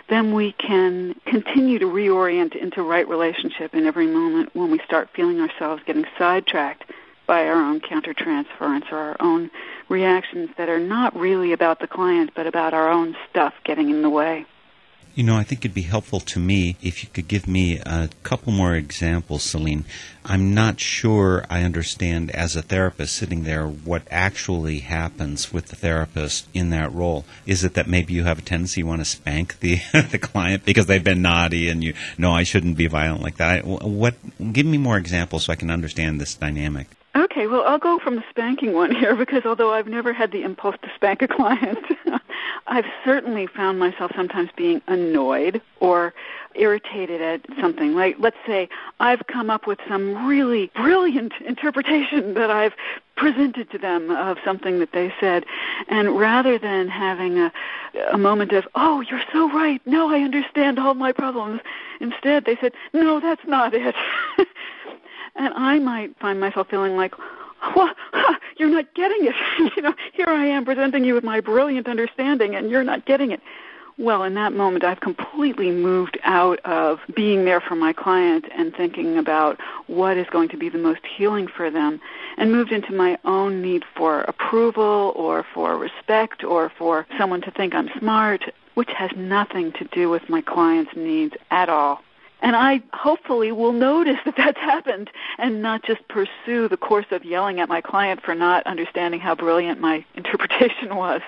[0.07, 5.09] then we can continue to reorient into right relationship in every moment when we start
[5.15, 6.91] feeling ourselves getting sidetracked
[7.25, 9.49] by our own countertransference or our own
[9.89, 14.01] reactions that are not really about the client but about our own stuff getting in
[14.01, 14.45] the way.
[15.15, 18.09] You know, I think it'd be helpful to me if you could give me a
[18.23, 19.85] couple more examples, Celine.
[20.25, 25.77] I'm not sure I understand as a therapist sitting there what actually happens with the
[25.77, 27.23] therapist in that role.
[27.45, 29.79] Is it that maybe you have a tendency you want to spank the
[30.11, 33.65] the client because they've been naughty and you know I shouldn't be violent like that?
[33.65, 34.15] What?
[34.51, 36.87] Give me more examples so I can understand this dynamic.
[37.15, 40.43] Okay, well, I'll go from the spanking one here because although I've never had the
[40.43, 41.79] impulse to spank a client,
[42.67, 46.13] I've certainly found myself sometimes being annoyed or
[46.55, 47.93] irritated at something.
[47.93, 52.73] Like, let's say I've come up with some really brilliant interpretation that I've
[53.15, 55.45] presented to them of something that they said,
[55.87, 57.51] and rather than having a,
[58.11, 61.61] a moment of, oh, you're so right, no, I understand all my problems,
[62.01, 63.95] instead they said, no, that's not it.
[65.35, 67.13] and I might find myself feeling like,
[67.75, 69.35] well, huh, you're not getting it.
[69.75, 73.31] you know, here I am presenting you with my brilliant understanding, and you're not getting
[73.31, 73.41] it.
[73.97, 78.75] Well, in that moment, I've completely moved out of being there for my client and
[78.75, 82.01] thinking about what is going to be the most healing for them
[82.37, 87.51] and moved into my own need for approval or for respect or for someone to
[87.51, 88.43] think I'm smart,
[88.73, 92.01] which has nothing to do with my client's needs at all.
[92.41, 97.25] And I hopefully will notice that that's happened and not just pursue the course of
[97.25, 101.21] yelling at my client for not understanding how brilliant my interpretation was,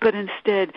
[0.00, 0.72] but instead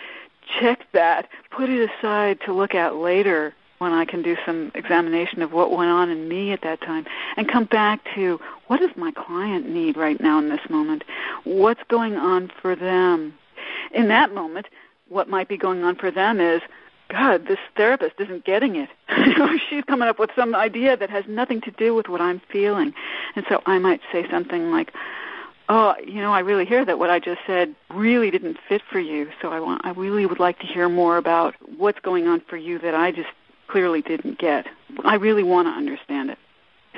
[0.60, 5.40] check that, put it aside to look at later when I can do some examination
[5.40, 7.06] of what went on in me at that time
[7.36, 11.04] and come back to what does my client need right now in this moment?
[11.44, 13.34] What's going on for them?
[13.92, 14.66] In that moment,
[15.08, 16.60] what might be going on for them is
[17.08, 18.90] God, this therapist isn't getting it.
[19.70, 22.92] She's coming up with some idea that has nothing to do with what I'm feeling.
[23.34, 24.92] And so I might say something like,
[25.70, 29.00] "Oh, you know, I really hear that what I just said really didn't fit for
[29.00, 29.30] you.
[29.40, 32.58] So I want I really would like to hear more about what's going on for
[32.58, 33.30] you that I just
[33.68, 34.66] clearly didn't get.
[35.04, 36.38] I really want to understand it."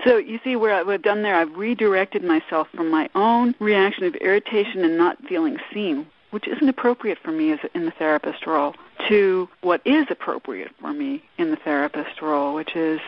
[0.05, 4.15] So you see where I've done there, I've redirected myself from my own reaction of
[4.17, 8.75] irritation and not feeling seen, which isn't appropriate for me as in the therapist role,
[9.11, 13.01] to what is appropriate for me in the therapist role, which is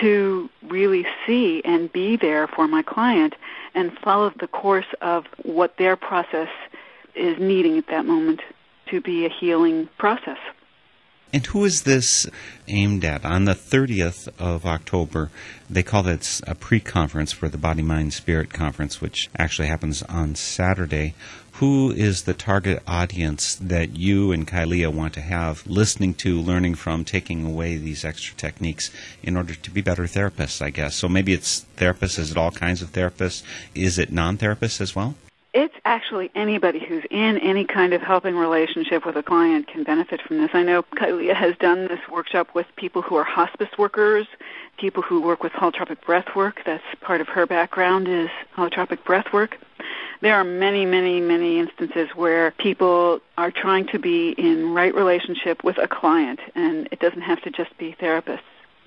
[0.00, 3.34] to really see and be there for my client
[3.74, 6.48] and follow the course of what their process
[7.16, 8.40] is needing at that moment
[8.86, 10.38] to be a healing process.
[11.32, 12.26] And who is this
[12.68, 13.24] aimed at?
[13.24, 15.30] On the 30th of October,
[15.68, 20.02] they call that a pre conference for the Body, Mind, Spirit Conference, which actually happens
[20.04, 21.14] on Saturday
[21.58, 26.76] who is the target audience that you and Kylea want to have listening to, learning
[26.76, 28.92] from, taking away these extra techniques
[29.24, 30.94] in order to be better therapists, I guess.
[30.94, 33.42] So maybe it's therapists, is it all kinds of therapists?
[33.74, 35.16] Is it non therapists as well?
[35.54, 40.20] It's actually anybody who's in any kind of helping relationship with a client can benefit
[40.20, 40.50] from this.
[40.52, 44.26] I know Kylea has done this workshop with people who are hospice workers,
[44.76, 46.60] people who work with holotropic breath work.
[46.66, 49.56] That's part of her background is holotropic breath work
[50.20, 55.62] there are many, many, many instances where people are trying to be in right relationship
[55.62, 58.40] with a client, and it doesn't have to just be therapists.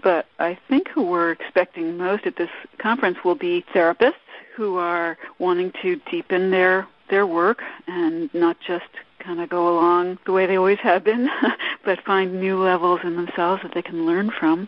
[0.03, 2.49] But I think who we're expecting most at this
[2.80, 4.14] conference will be therapists
[4.55, 8.85] who are wanting to deepen their their work and not just
[9.19, 11.29] kind of go along the way they always have been,
[11.85, 14.67] but find new levels in themselves that they can learn from.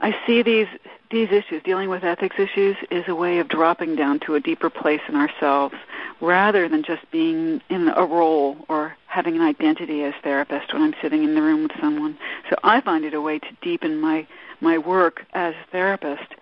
[0.00, 0.68] I see these
[1.10, 4.70] these issues, dealing with ethics issues, is a way of dropping down to a deeper
[4.70, 5.74] place in ourselves
[6.20, 10.94] rather than just being in a role or having an identity as therapist when I'm
[11.02, 12.16] sitting in the room with someone.
[12.48, 14.26] So I find it a way to deepen my
[14.60, 16.34] my work as a therapist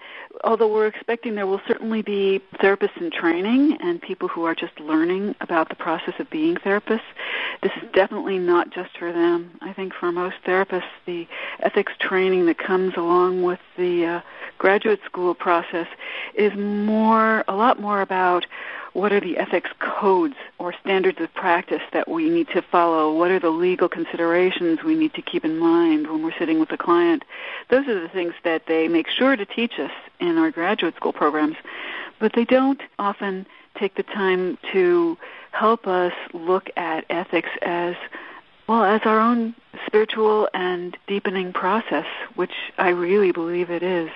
[0.44, 4.78] although we're expecting there will certainly be therapists in training and people who are just
[4.80, 7.00] learning about the process of being therapists,
[7.62, 9.50] this is definitely not just for them.
[9.60, 11.26] I think for most therapists, the
[11.60, 14.20] ethics training that comes along with the uh,
[14.58, 15.86] graduate school process
[16.34, 18.46] is more, a lot more about
[18.92, 23.12] what are the ethics codes or standards of practice that we need to follow?
[23.12, 26.72] What are the legal considerations we need to keep in mind when we're sitting with
[26.72, 27.24] a client?
[27.68, 31.12] Those are the things that they make sure to teach us in our graduate school
[31.12, 31.56] programs,
[32.18, 35.16] but they don't often take the time to
[35.52, 37.94] help us look at ethics as
[38.66, 39.54] well as our own
[39.86, 44.10] spiritual and deepening process, which I really believe it is.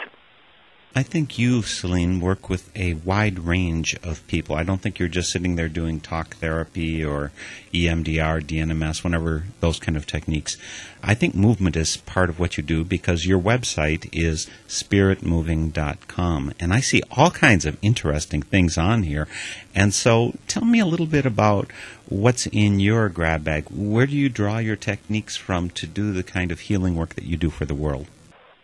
[0.94, 4.56] I think you, Celine, work with a wide range of people.
[4.56, 7.32] I don't think you're just sitting there doing talk therapy or
[7.72, 10.58] EMDR, DNMS, whenever those kind of techniques.
[11.02, 16.52] I think movement is part of what you do because your website is spiritmoving.com.
[16.60, 19.26] And I see all kinds of interesting things on here.
[19.74, 21.70] And so tell me a little bit about
[22.10, 23.64] what's in your grab bag.
[23.70, 27.24] Where do you draw your techniques from to do the kind of healing work that
[27.24, 28.08] you do for the world?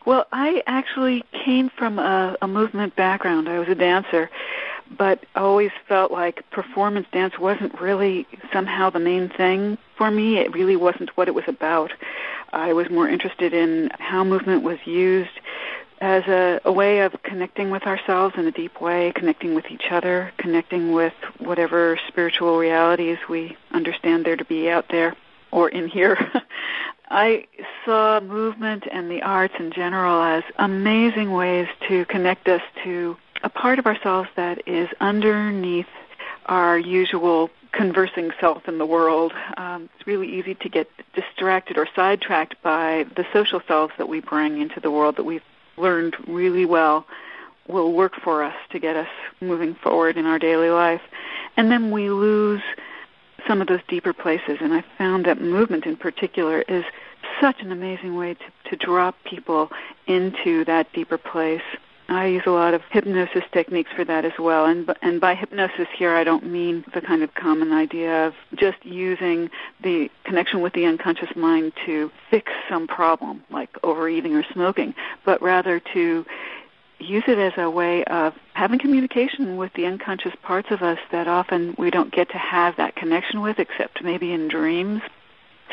[0.09, 3.47] Well, I actually came from a, a movement background.
[3.47, 4.31] I was a dancer,
[4.97, 10.39] but always felt like performance dance wasn't really somehow the main thing for me.
[10.39, 11.93] It really wasn't what it was about.
[12.55, 15.41] I was more interested in how movement was used
[16.01, 19.91] as a, a way of connecting with ourselves in a deep way, connecting with each
[19.91, 25.15] other, connecting with whatever spiritual realities we understand there to be out there
[25.51, 26.17] or in here.
[27.11, 27.47] I
[27.85, 33.49] saw movement and the arts in general as amazing ways to connect us to a
[33.49, 35.87] part of ourselves that is underneath
[36.47, 39.33] our usual conversing self in the world.
[39.57, 44.21] Um, it's really easy to get distracted or sidetracked by the social selves that we
[44.21, 45.43] bring into the world that we've
[45.77, 47.07] learned really well
[47.69, 49.09] will work for us to get us
[49.41, 51.03] moving forward in our daily life.
[51.57, 52.63] And then we lose
[53.47, 54.59] some of those deeper places.
[54.61, 56.84] And I found that movement in particular is
[57.41, 59.70] such an amazing way to, to drop people
[60.07, 61.62] into that deeper place.
[62.11, 64.64] I use a lot of hypnosis techniques for that as well.
[64.64, 68.82] And, and by hypnosis here, I don't mean the kind of common idea of just
[68.82, 69.51] using
[69.82, 74.95] the connection with the unconscious mind to fix some problem, like overeating or smoking,
[75.26, 76.24] but rather to
[76.99, 81.29] use it as a way of having communication with the unconscious parts of us that
[81.29, 85.03] often we don't get to have that connection with except maybe in dreams.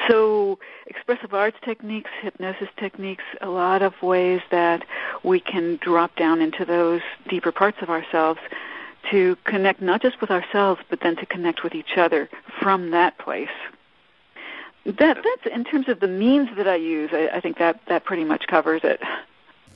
[0.08, 4.86] So, expressive arts techniques, hypnosis techniques, a lot of ways that
[5.24, 8.40] we can drop down into those deeper parts of ourselves
[9.12, 13.18] to connect not just with ourselves, but then to connect with each other from that
[13.18, 13.50] place.
[14.86, 17.10] That, that's in terms of the means that I use.
[17.14, 19.02] I, I think that that pretty much covers it.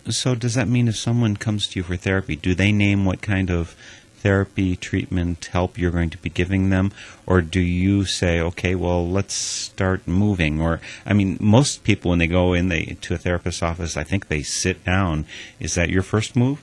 [0.08, 3.22] So, does that mean if someone comes to you for therapy, do they name what
[3.22, 3.76] kind of
[4.20, 6.92] therapy, treatment, help you're going to be giving them?
[7.26, 10.62] Or do you say, okay, well, let's start moving?
[10.62, 14.04] Or, I mean, most people, when they go in they, to a therapist's office, I
[14.04, 15.26] think they sit down.
[15.60, 16.62] Is that your first move?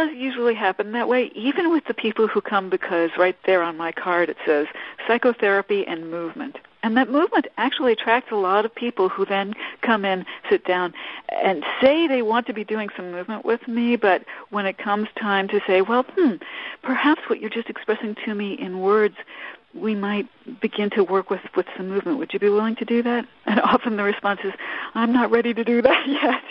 [0.00, 3.76] Does usually happen that way, even with the people who come because right there on
[3.76, 4.66] my card it says
[5.06, 6.56] psychotherapy and movement.
[6.82, 10.94] And that movement actually attracts a lot of people who then come in, sit down,
[11.28, 15.08] and say they want to be doing some movement with me, but when it comes
[15.20, 16.36] time to say, well, hmm,
[16.82, 19.16] perhaps what you're just expressing to me in words,
[19.74, 20.26] we might
[20.60, 22.16] begin to work with, with some movement.
[22.16, 23.26] Would you be willing to do that?
[23.46, 24.52] And often the response is,
[24.94, 26.42] I'm not ready to do that yet.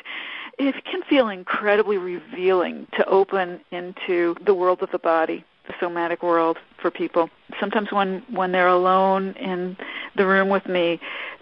[0.60, 6.24] It can feel incredibly revealing to open into the world of the body the somatic
[6.24, 7.30] world for people.
[7.60, 9.78] Sometimes when when they're alone in
[10.16, 10.99] the room with me,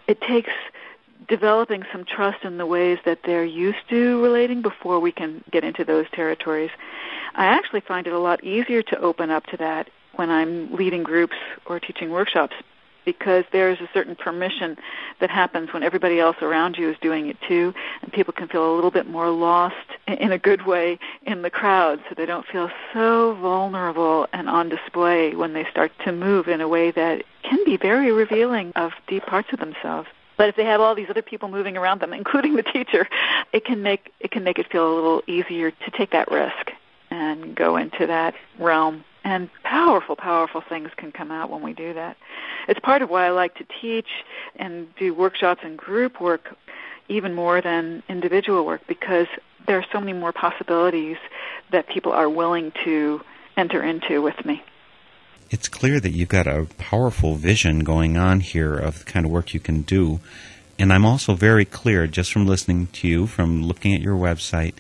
[0.08, 0.52] it takes
[1.28, 5.64] developing some trust in the ways that they're used to relating before we can get
[5.64, 6.72] into those territories.
[7.36, 11.04] I actually find it a lot easier to open up to that when I'm leading
[11.04, 12.56] groups or teaching workshops
[13.08, 14.76] because there's a certain permission
[15.22, 18.70] that happens when everybody else around you is doing it too, and people can feel
[18.70, 19.76] a little bit more lost
[20.10, 24.68] in a good way in the crowd so they don't feel so vulnerable and on
[24.68, 28.92] display when they start to move in a way that can be very revealing of
[29.08, 30.10] deep parts of themselves.
[30.36, 33.08] But if they have all these other people moving around them, including the teacher,
[33.54, 36.74] it can make it can make it feel a little easier to take that risk
[37.10, 41.94] and go into that realm and powerful, powerful things can come out when we do
[41.94, 42.16] that.
[42.70, 44.08] It's part of why I like to teach
[44.56, 46.56] and do workshops and group work
[47.10, 49.28] even more than individual work because
[49.66, 51.18] there are so many more possibilities
[51.72, 53.20] that people are willing to
[53.58, 54.64] enter into with me.
[55.50, 59.32] It's clear that you've got a powerful vision going on here of the kind of
[59.32, 60.22] work you can do.
[60.80, 64.76] And I'm also very clear, just from listening to you, from looking at your website,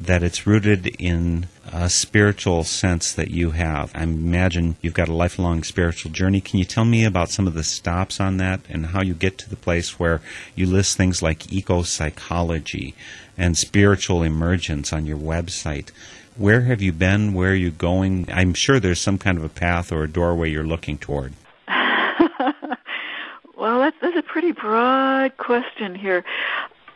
[0.00, 3.92] that it's rooted in a spiritual sense that you have.
[3.94, 6.40] I imagine you've got a lifelong spiritual journey.
[6.40, 9.36] Can you tell me about some of the stops on that and how you get
[9.38, 10.22] to the place where
[10.54, 12.94] you list things like eco psychology
[13.36, 15.90] and spiritual emergence on your website?
[16.36, 17.34] Where have you been?
[17.34, 18.26] Where are you going?
[18.32, 21.34] I'm sure there's some kind of a path or a doorway you're looking toward.
[21.68, 26.24] well, that's, that's a pretty broad question here.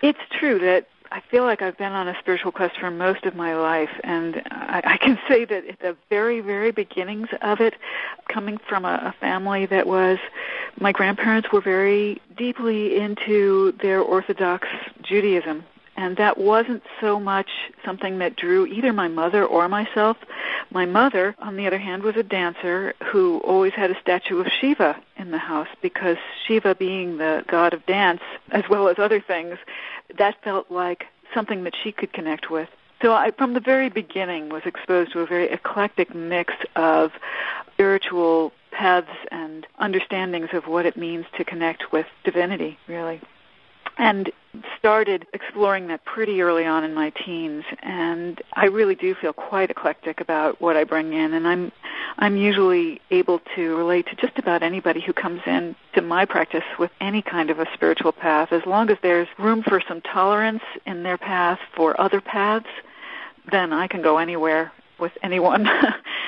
[0.01, 3.37] It's true that I feel like I've been on a spiritual quest for most of
[3.37, 7.75] my life, and I, I can say that at the very, very beginnings of it,
[8.29, 10.19] coming from a, a family that was,
[10.81, 14.67] my grandparents were very deeply into their Orthodox
[15.03, 15.65] Judaism,
[15.97, 17.49] And that wasn't so much
[17.85, 20.17] something that drew either my mother or myself.
[20.71, 24.49] My mother, on the other hand, was a dancer who always had a statue of
[24.49, 26.17] Shiva in the house because
[26.47, 29.57] Shiva being the god of dance, as well as other things,
[30.19, 32.69] that felt like something that she could connect with.
[33.01, 37.13] So I, from the very beginning, was exposed to a very eclectic mix of
[37.73, 43.21] spiritual paths and understandings of what it means to connect with divinity, really
[43.99, 44.31] and
[44.79, 47.65] started exploring that pretty early on in my teens.
[47.81, 51.33] And I really do feel quite eclectic about what I bring in.
[51.35, 51.73] And I'm
[52.19, 56.65] I'm usually able to relate to just about anybody who comes in to my practice
[56.79, 60.63] with any kind of a spiritual path as long as there's room for some tolerance
[60.87, 62.69] in their path for other paths
[63.51, 65.69] then I can go anywhere with anyone.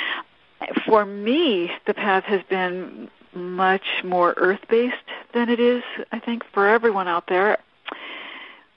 [0.86, 4.96] For me the path has been much more earth based
[5.32, 5.82] than it is,
[6.12, 7.58] I think, for everyone out there.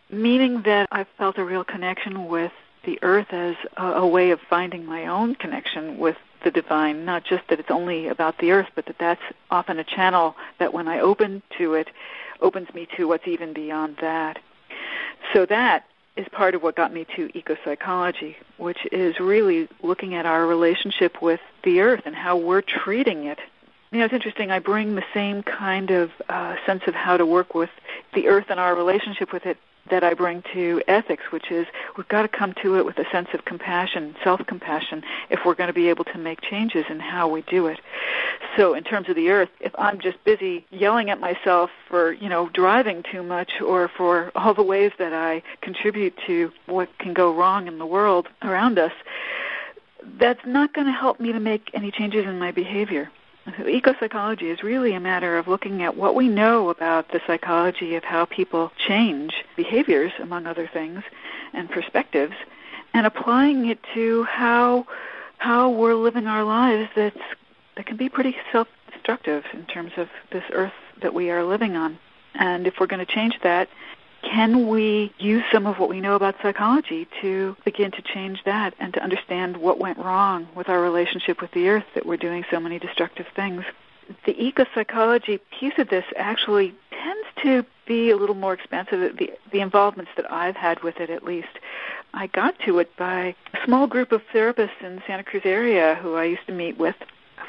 [0.10, 2.52] Meaning that I felt a real connection with
[2.84, 7.24] the earth as a, a way of finding my own connection with the divine, not
[7.24, 10.88] just that it's only about the earth, but that that's often a channel that when
[10.88, 11.90] I open to it,
[12.42, 14.40] opens me to what's even beyond that.
[15.34, 15.86] So that
[16.16, 21.22] is part of what got me to ecopsychology, which is really looking at our relationship
[21.22, 23.40] with the earth and how we're treating it
[23.92, 24.52] you know, it's interesting.
[24.52, 27.72] I bring the same kind of uh, sense of how to work with
[28.14, 29.58] the earth and our relationship with it
[29.90, 31.66] that I bring to ethics, which is
[31.98, 35.68] we've got to come to it with a sense of compassion, self-compassion, if we're going
[35.68, 37.80] to be able to make changes in how we do it.
[38.56, 42.30] So, in terms of the earth, if I'm just busy yelling at myself for, you
[42.30, 47.14] know, driving too much or for all the ways that I contribute to what can
[47.14, 48.94] go wrong in the world around us,
[50.18, 53.10] that's not going to help me to make any changes in my behavior.
[53.48, 58.04] Ecopsychology is really a matter of looking at what we know about the psychology of
[58.04, 61.04] how people change behaviors, among other things,
[61.54, 62.36] and perspectives,
[62.94, 64.86] and applying it to how
[65.38, 67.20] how we're living our lives that's
[67.76, 71.98] that can be pretty self-destructive in terms of this earth that we are living on.
[72.36, 73.70] And if we're going to change that,
[74.22, 78.74] can we use some of what we know about psychology to begin to change that
[78.80, 82.46] and to understand what went wrong with our relationship with the earth that we're doing
[82.52, 83.64] so many destructive things?
[84.26, 89.60] The eco-psychology piece of this actually tends to be a little more expansive, the, the
[89.60, 91.60] involvements that I've had with it at least.
[92.14, 95.96] I got to it by a small group of therapists in the Santa Cruz area
[96.02, 96.96] who I used to meet with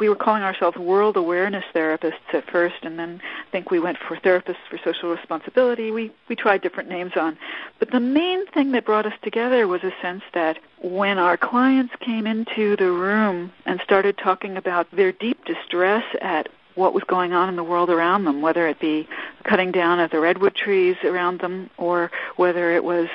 [0.00, 3.98] we were calling ourselves world awareness therapists at first, and then I think we went
[3.98, 5.92] for therapists for social responsibility.
[5.92, 7.38] We we tried different names on,
[7.78, 11.94] but the main thing that brought us together was a sense that when our clients
[12.00, 17.34] came into the room and started talking about their deep distress at what was going
[17.34, 19.06] on in the world around them, whether it be
[19.44, 23.08] cutting down of the redwood trees around them or whether it was,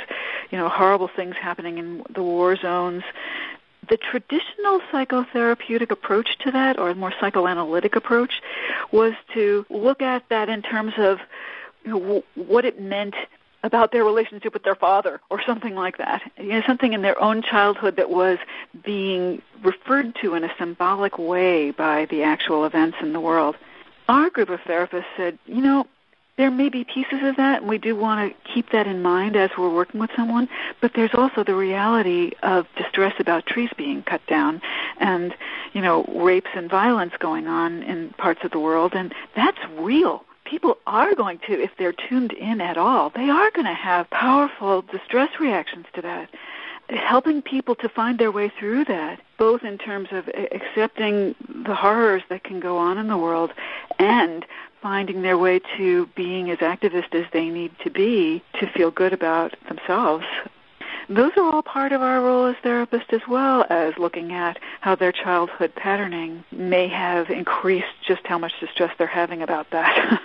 [0.52, 3.04] you know, horrible things happening in the war zones
[3.88, 8.42] the traditional psychotherapeutic approach to that, or a more psychoanalytic approach,
[8.92, 11.20] was to look at that in terms of
[11.84, 13.16] you know, what it meant
[13.64, 16.22] about their relationship with their father or something like that.
[16.38, 18.38] You know, something in their own childhood that was
[18.84, 23.56] being referred to in a symbolic way by the actual events in the world.
[24.08, 25.88] Our group of therapists said, you know,
[26.38, 29.36] there may be pieces of that, and we do want to keep that in mind
[29.36, 30.50] as we're working with someone.
[30.82, 34.62] But there's also the reality of distress about trees being cut down,
[35.00, 35.34] and
[35.74, 40.26] you know rapes and violence going on in parts of the world, and that's real.
[40.44, 44.08] People are going to, if they're tuned in at all, they are going to have
[44.12, 46.30] powerful distress reactions to that
[46.90, 51.34] helping people to find their way through that, both in terms of accepting
[51.66, 53.52] the horrors that can go on in the world
[53.98, 54.46] and
[54.86, 59.14] finding their way to being as activist as they need to be to feel good
[59.14, 60.24] about themselves.
[61.10, 64.94] Those are all part of our role as therapists as well as looking at how
[64.94, 70.22] their childhood patterning may have increased just how much distress they're having about that.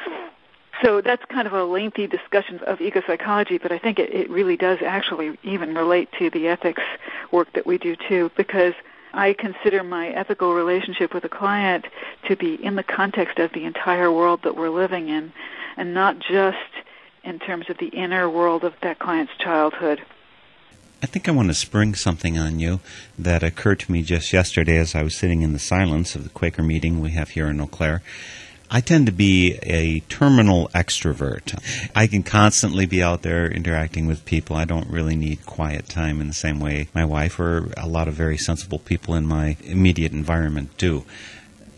[0.82, 4.56] so that's kind of a lengthy discussion of ecopsychology, but I think it, it really
[4.56, 6.82] does actually even relate to the ethics
[7.32, 8.72] work that we do too, because
[9.12, 11.86] I consider my ethical relationship with a client
[12.28, 15.32] to be in the context of the entire world that we're living in
[15.76, 16.58] and not just
[17.24, 20.02] in terms of the inner world of that client's childhood.
[21.02, 22.80] I think I want to spring something on you
[23.18, 26.30] that occurred to me just yesterday as I was sitting in the silence of the
[26.30, 28.02] Quaker meeting we have here in Eau Claire.
[28.72, 31.60] I tend to be a terminal extrovert.
[31.94, 34.54] I can constantly be out there interacting with people.
[34.54, 38.06] I don't really need quiet time in the same way my wife or a lot
[38.06, 41.04] of very sensible people in my immediate environment do.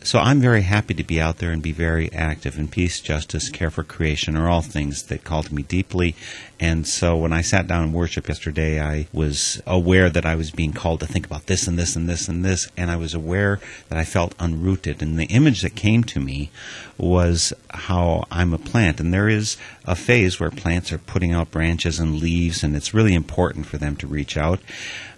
[0.04, 3.48] So I'm very happy to be out there and be very active in peace, justice,
[3.48, 6.16] care for creation are all things that call to me deeply.
[6.62, 10.52] And so when I sat down and worship yesterday, I was aware that I was
[10.52, 13.14] being called to think about this and this and this and this, and I was
[13.14, 13.58] aware
[13.88, 15.02] that I felt unrooted.
[15.02, 16.52] And the image that came to me
[16.96, 19.56] was how I'm a plant, and there is
[19.86, 23.78] a phase where plants are putting out branches and leaves, and it's really important for
[23.78, 24.60] them to reach out.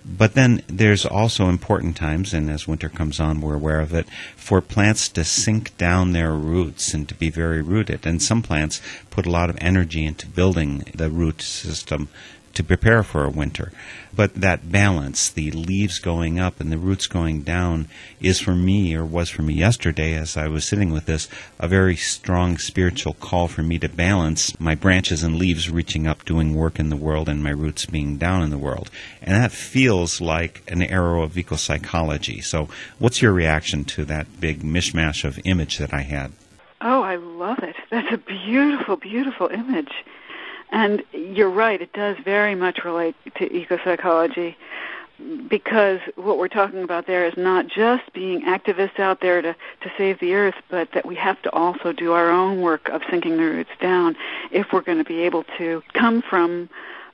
[0.07, 4.07] But then there's also important times, and as winter comes on, we're aware of it,
[4.37, 8.07] for plants to sink down their roots and to be very rooted.
[8.07, 12.09] And some plants put a lot of energy into building the root system
[12.55, 13.72] to prepare for a winter.
[14.14, 17.89] But that balance, the leaves going up and the roots going down,
[18.20, 21.28] is for me, or was for me yesterday as I was sitting with this,
[21.59, 26.24] a very strong spiritual call for me to balance my branches and leaves reaching up,
[26.24, 28.91] doing work in the world, and my roots being down in the world.
[29.20, 32.43] And that feels like an arrow of ecopsychology.
[32.43, 32.68] So,
[32.99, 36.32] what's your reaction to that big mishmash of image that I had?
[36.80, 37.76] Oh, I love it.
[37.91, 39.91] That's a beautiful, beautiful image.
[40.75, 44.57] And you're right, it does very much relate to ecopsychology
[45.49, 49.93] because what we're talking about there is not just being activists out there to, to
[49.97, 53.37] save the earth, but that we have to also do our own work of sinking
[53.37, 54.16] the roots down
[54.51, 56.68] if we're going to be able to come from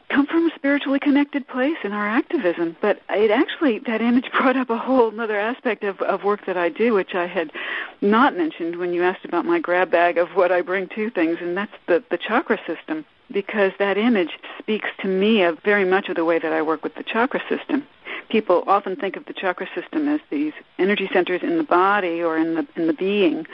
[0.09, 2.75] come from a spiritually connected place in our activism.
[2.81, 6.57] But it actually, that image brought up a whole other aspect of, of work that
[6.57, 7.53] I do, which I had
[8.01, 11.37] not mentioned when you asked about my grab bag of what I bring to things,
[11.43, 16.09] and that's the, the chakra system because that image speaks to me of very much
[16.09, 17.87] of the way that I work with the chakra system.
[18.29, 22.37] People often think of the chakra system as these energy centers in the body or
[22.37, 23.47] in the in the being,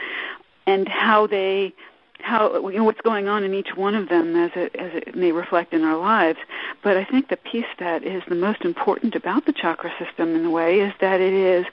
[0.66, 1.72] and how they
[2.20, 5.14] how you know what's going on in each one of them as it as it
[5.14, 6.38] may reflect in our lives.
[6.82, 10.44] But I think the piece that is the most important about the chakra system in
[10.44, 11.66] a way is that it is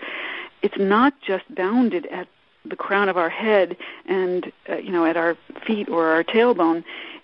[0.62, 2.28] it's not just bounded at
[2.66, 3.76] the crown of our head
[4.06, 5.36] and uh, you know at our
[5.66, 6.84] feet or our tailbone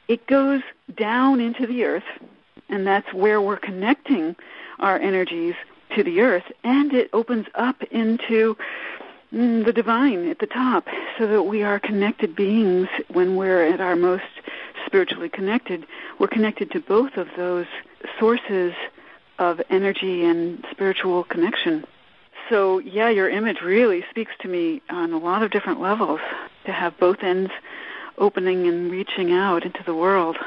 [0.09, 0.61] it goes
[0.95, 2.03] down into the earth,
[2.67, 4.35] and that's where we're connecting
[4.79, 5.53] our energies
[5.95, 8.57] to the earth, and it opens up into
[9.31, 10.87] mm, the divine at the top,
[11.17, 14.23] so that we are connected beings when we're at our most
[14.85, 15.85] spiritually connected.
[16.17, 17.67] We're connected to both of those
[18.19, 18.73] sources
[19.37, 21.85] of energy and spiritual connection.
[22.49, 26.19] So, yeah, your image really speaks to me on a lot of different levels
[26.65, 27.51] to have both ends
[28.19, 30.37] opening and reaching out into the world.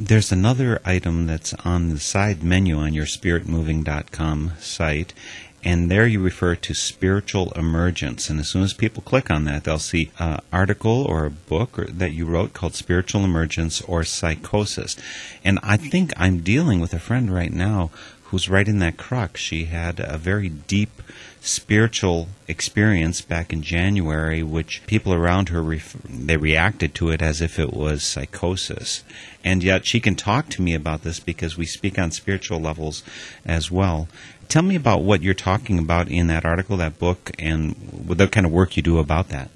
[0.00, 5.14] There's another item that's on the side menu on your spiritmoving.com site,
[5.62, 8.28] and there you refer to spiritual emergence.
[8.28, 11.78] And as soon as people click on that, they'll see an article or a book
[11.78, 14.96] or, that you wrote called Spiritual Emergence or Psychosis.
[15.44, 17.90] And I think I'm dealing with a friend right now
[18.24, 19.40] who's right in that crux.
[19.40, 21.00] She had a very deep
[21.44, 27.42] spiritual experience back in January, which people around her ref- they reacted to it as
[27.42, 29.04] if it was psychosis,
[29.44, 33.02] and yet she can talk to me about this because we speak on spiritual levels
[33.44, 34.08] as well.
[34.48, 37.74] Tell me about what you're talking about in that article, that book, and
[38.06, 39.50] what kind of work you do about that.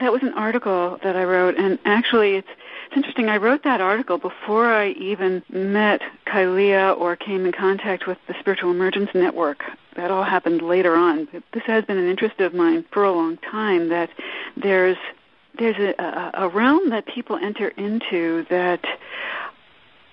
[0.00, 2.48] That was an article that I wrote, and actually, it's
[2.88, 3.28] it's interesting.
[3.28, 8.34] I wrote that article before I even met Kylea or came in contact with the
[8.40, 9.62] Spiritual Emergence Network.
[9.96, 11.28] That all happened later on.
[11.30, 13.90] But This has been an interest of mine for a long time.
[13.90, 14.08] That
[14.56, 14.96] there's
[15.58, 18.82] there's a, a realm that people enter into that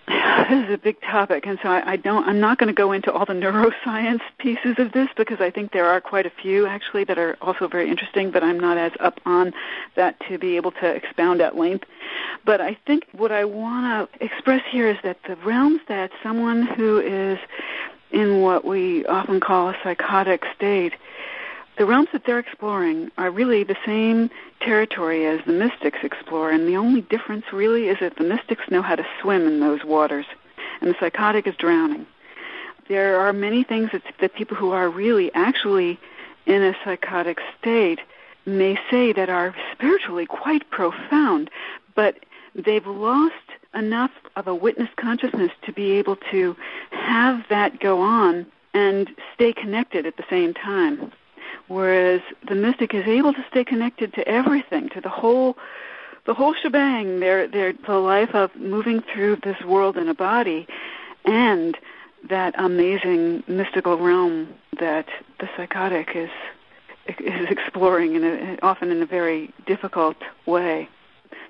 [0.50, 2.28] this is a big topic, and so I, I don't.
[2.28, 5.72] I'm not going to go into all the neuroscience pieces of this because I think
[5.72, 8.30] there are quite a few actually that are also very interesting.
[8.30, 9.54] But I'm not as up on
[9.96, 11.86] that to be able to expound at length.
[12.46, 16.68] But I think what I want to express here is that the realms that someone
[16.68, 17.40] who is
[18.12, 20.94] in what we often call a psychotic state
[21.78, 24.30] the realms that they're exploring are really the same
[24.62, 28.82] territory as the mystics explore, and the only difference really is that the mystics know
[28.82, 30.26] how to swim in those waters,
[30.82, 32.06] and the psychotic is drowning.
[32.88, 36.00] There are many things that, that people who are really actually
[36.46, 38.00] in a psychotic state
[38.46, 41.50] may say that are spiritually quite profound,
[41.96, 42.20] but
[42.54, 43.34] they've lost
[43.74, 46.56] enough of a witness consciousness to be able to
[46.92, 51.12] have that go on and stay connected at the same time.
[51.68, 55.58] Whereas the mystic is able to stay connected to everything, to the whole
[56.26, 60.68] the whole shebang, their their the life of moving through this world in a body
[61.26, 61.78] and
[62.30, 64.50] that amazing mystical realm
[64.80, 65.08] that
[65.40, 66.30] the psychotic is
[67.20, 70.90] is exploring in a, often in a very difficult way.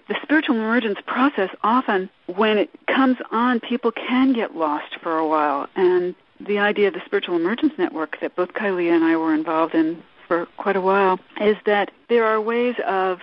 [0.08, 5.28] The spiritual emergence process often, when it comes on, people can get lost for a
[5.28, 9.34] while, and the idea of the Spiritual Emergence Network that both Kylea and I were
[9.34, 13.22] involved in for quite a while, is that there are ways of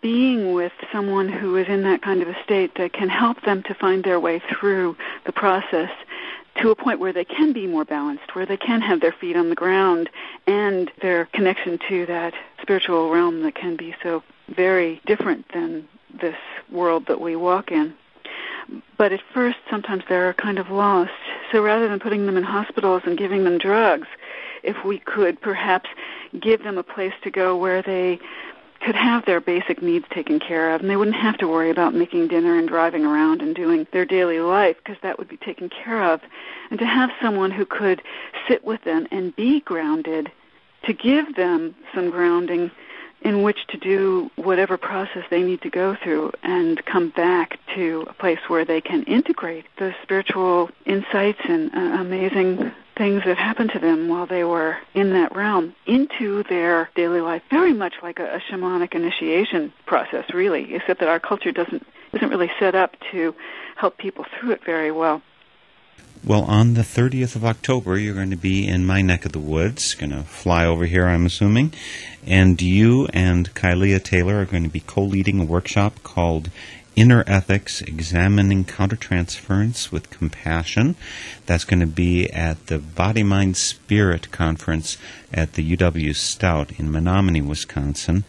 [0.00, 3.62] being with someone who is in that kind of a state that can help them
[3.64, 5.90] to find their way through the process
[6.56, 9.36] to a point where they can be more balanced, where they can have their feet
[9.36, 10.10] on the ground
[10.46, 15.88] and their connection to that spiritual realm that can be so very different than
[16.20, 16.36] this
[16.70, 17.94] world that we walk in.
[18.96, 21.10] But at first, sometimes they're kind of lost.
[21.50, 24.08] So rather than putting them in hospitals and giving them drugs,
[24.62, 25.90] if we could perhaps
[26.38, 28.18] give them a place to go where they
[28.80, 31.94] could have their basic needs taken care of and they wouldn't have to worry about
[31.94, 35.68] making dinner and driving around and doing their daily life because that would be taken
[35.68, 36.20] care of
[36.70, 38.02] and to have someone who could
[38.48, 40.30] sit with them and be grounded
[40.84, 42.70] to give them some grounding
[43.20, 48.06] in which to do whatever process they need to go through and come back to
[48.08, 53.70] a place where they can integrate the spiritual insights and uh, amazing things that happened
[53.72, 58.18] to them while they were in that realm into their daily life, very much like
[58.18, 62.94] a, a shamanic initiation process, really, except that our culture doesn't isn't really set up
[63.10, 63.34] to
[63.76, 65.22] help people through it very well.
[66.24, 69.40] Well, on the 30th of October, you're going to be in my neck of the
[69.40, 71.72] woods, going to fly over here, I'm assuming.
[72.24, 76.50] And you and Kylea Taylor are going to be co leading a workshop called
[76.94, 80.94] Inner Ethics Examining Countertransference with Compassion.
[81.46, 84.98] That's going to be at the Body Mind Spirit Conference
[85.32, 88.24] at the UW Stout in Menomonie, Wisconsin.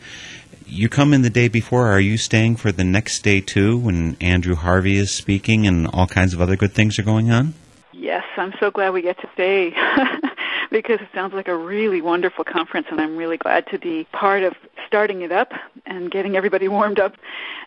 [0.66, 1.88] You come in the day before.
[1.88, 6.07] Are you staying for the next day too when Andrew Harvey is speaking and all
[6.07, 7.53] kinds of other good things are going on?
[7.91, 9.72] Yes, I'm so glad we get to stay
[10.74, 14.41] because it sounds like a really wonderful conference and I'm really glad to be part
[14.41, 14.55] of
[14.88, 15.53] starting it up
[15.86, 17.13] and getting everybody warmed up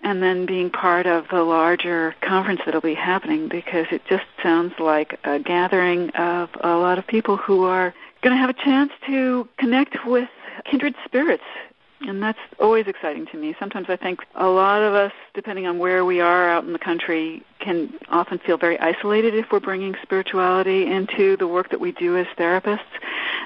[0.02, 4.74] and then being part of the larger conference that'll be happening because it just sounds
[4.80, 8.92] like a gathering of a lot of people who are going to have a chance
[9.06, 10.28] to connect with
[10.64, 11.44] kindred spirits
[12.06, 13.54] and that's always exciting to me.
[13.58, 16.78] Sometimes I think a lot of us, depending on where we are out in the
[16.78, 21.92] country, can often feel very isolated if we're bringing spirituality into the work that we
[21.92, 22.80] do as therapists.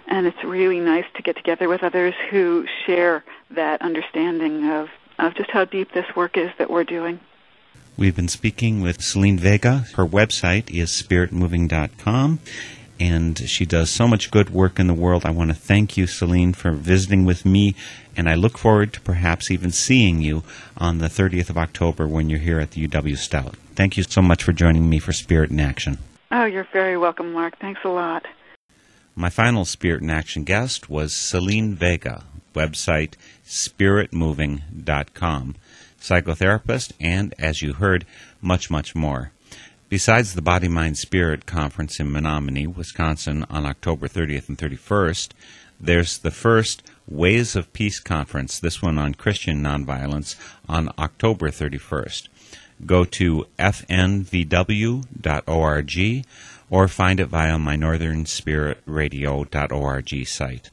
[0.07, 4.89] And it's really nice to get together with others who share that understanding of,
[5.19, 7.21] of just how deep this work is that we're doing.
[7.97, 9.85] We've been speaking with Celine Vega.
[9.95, 12.41] Her website is spiritmoving.com
[13.01, 15.25] and she does so much good work in the world.
[15.25, 17.75] I want to thank you, Celine, for visiting with me,
[18.21, 20.43] and I look forward to perhaps even seeing you
[20.77, 23.55] on the 30th of October when you're here at the UW Stout.
[23.75, 25.97] Thank you so much for joining me for Spirit in Action.
[26.31, 27.59] Oh, you're very welcome, Mark.
[27.59, 28.27] Thanks a lot.
[29.17, 33.15] My final Spirit in Action guest was Celine Vega, website
[33.47, 35.55] spiritmoving.com,
[35.99, 38.05] psychotherapist, and as you heard,
[38.43, 39.33] much, much more.
[39.89, 45.31] Besides the Body Mind Spirit Conference in Menomonie, Wisconsin on October 30th and 31st,
[45.81, 50.37] there's the first Ways of Peace Conference, this one on Christian nonviolence,
[50.69, 52.29] on October 31st.
[52.87, 55.05] Go to fnvw.org
[56.71, 60.71] or find it via my northernspiritradio.org site.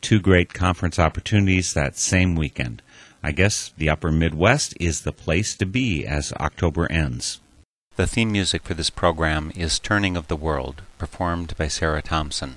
[0.00, 2.80] Two great conference opportunities that same weekend.
[3.22, 7.40] I guess the upper Midwest is the place to be as October ends.
[7.96, 12.56] The theme music for this program is Turning of the World, performed by Sarah Thompson.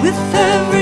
[0.00, 0.78] With every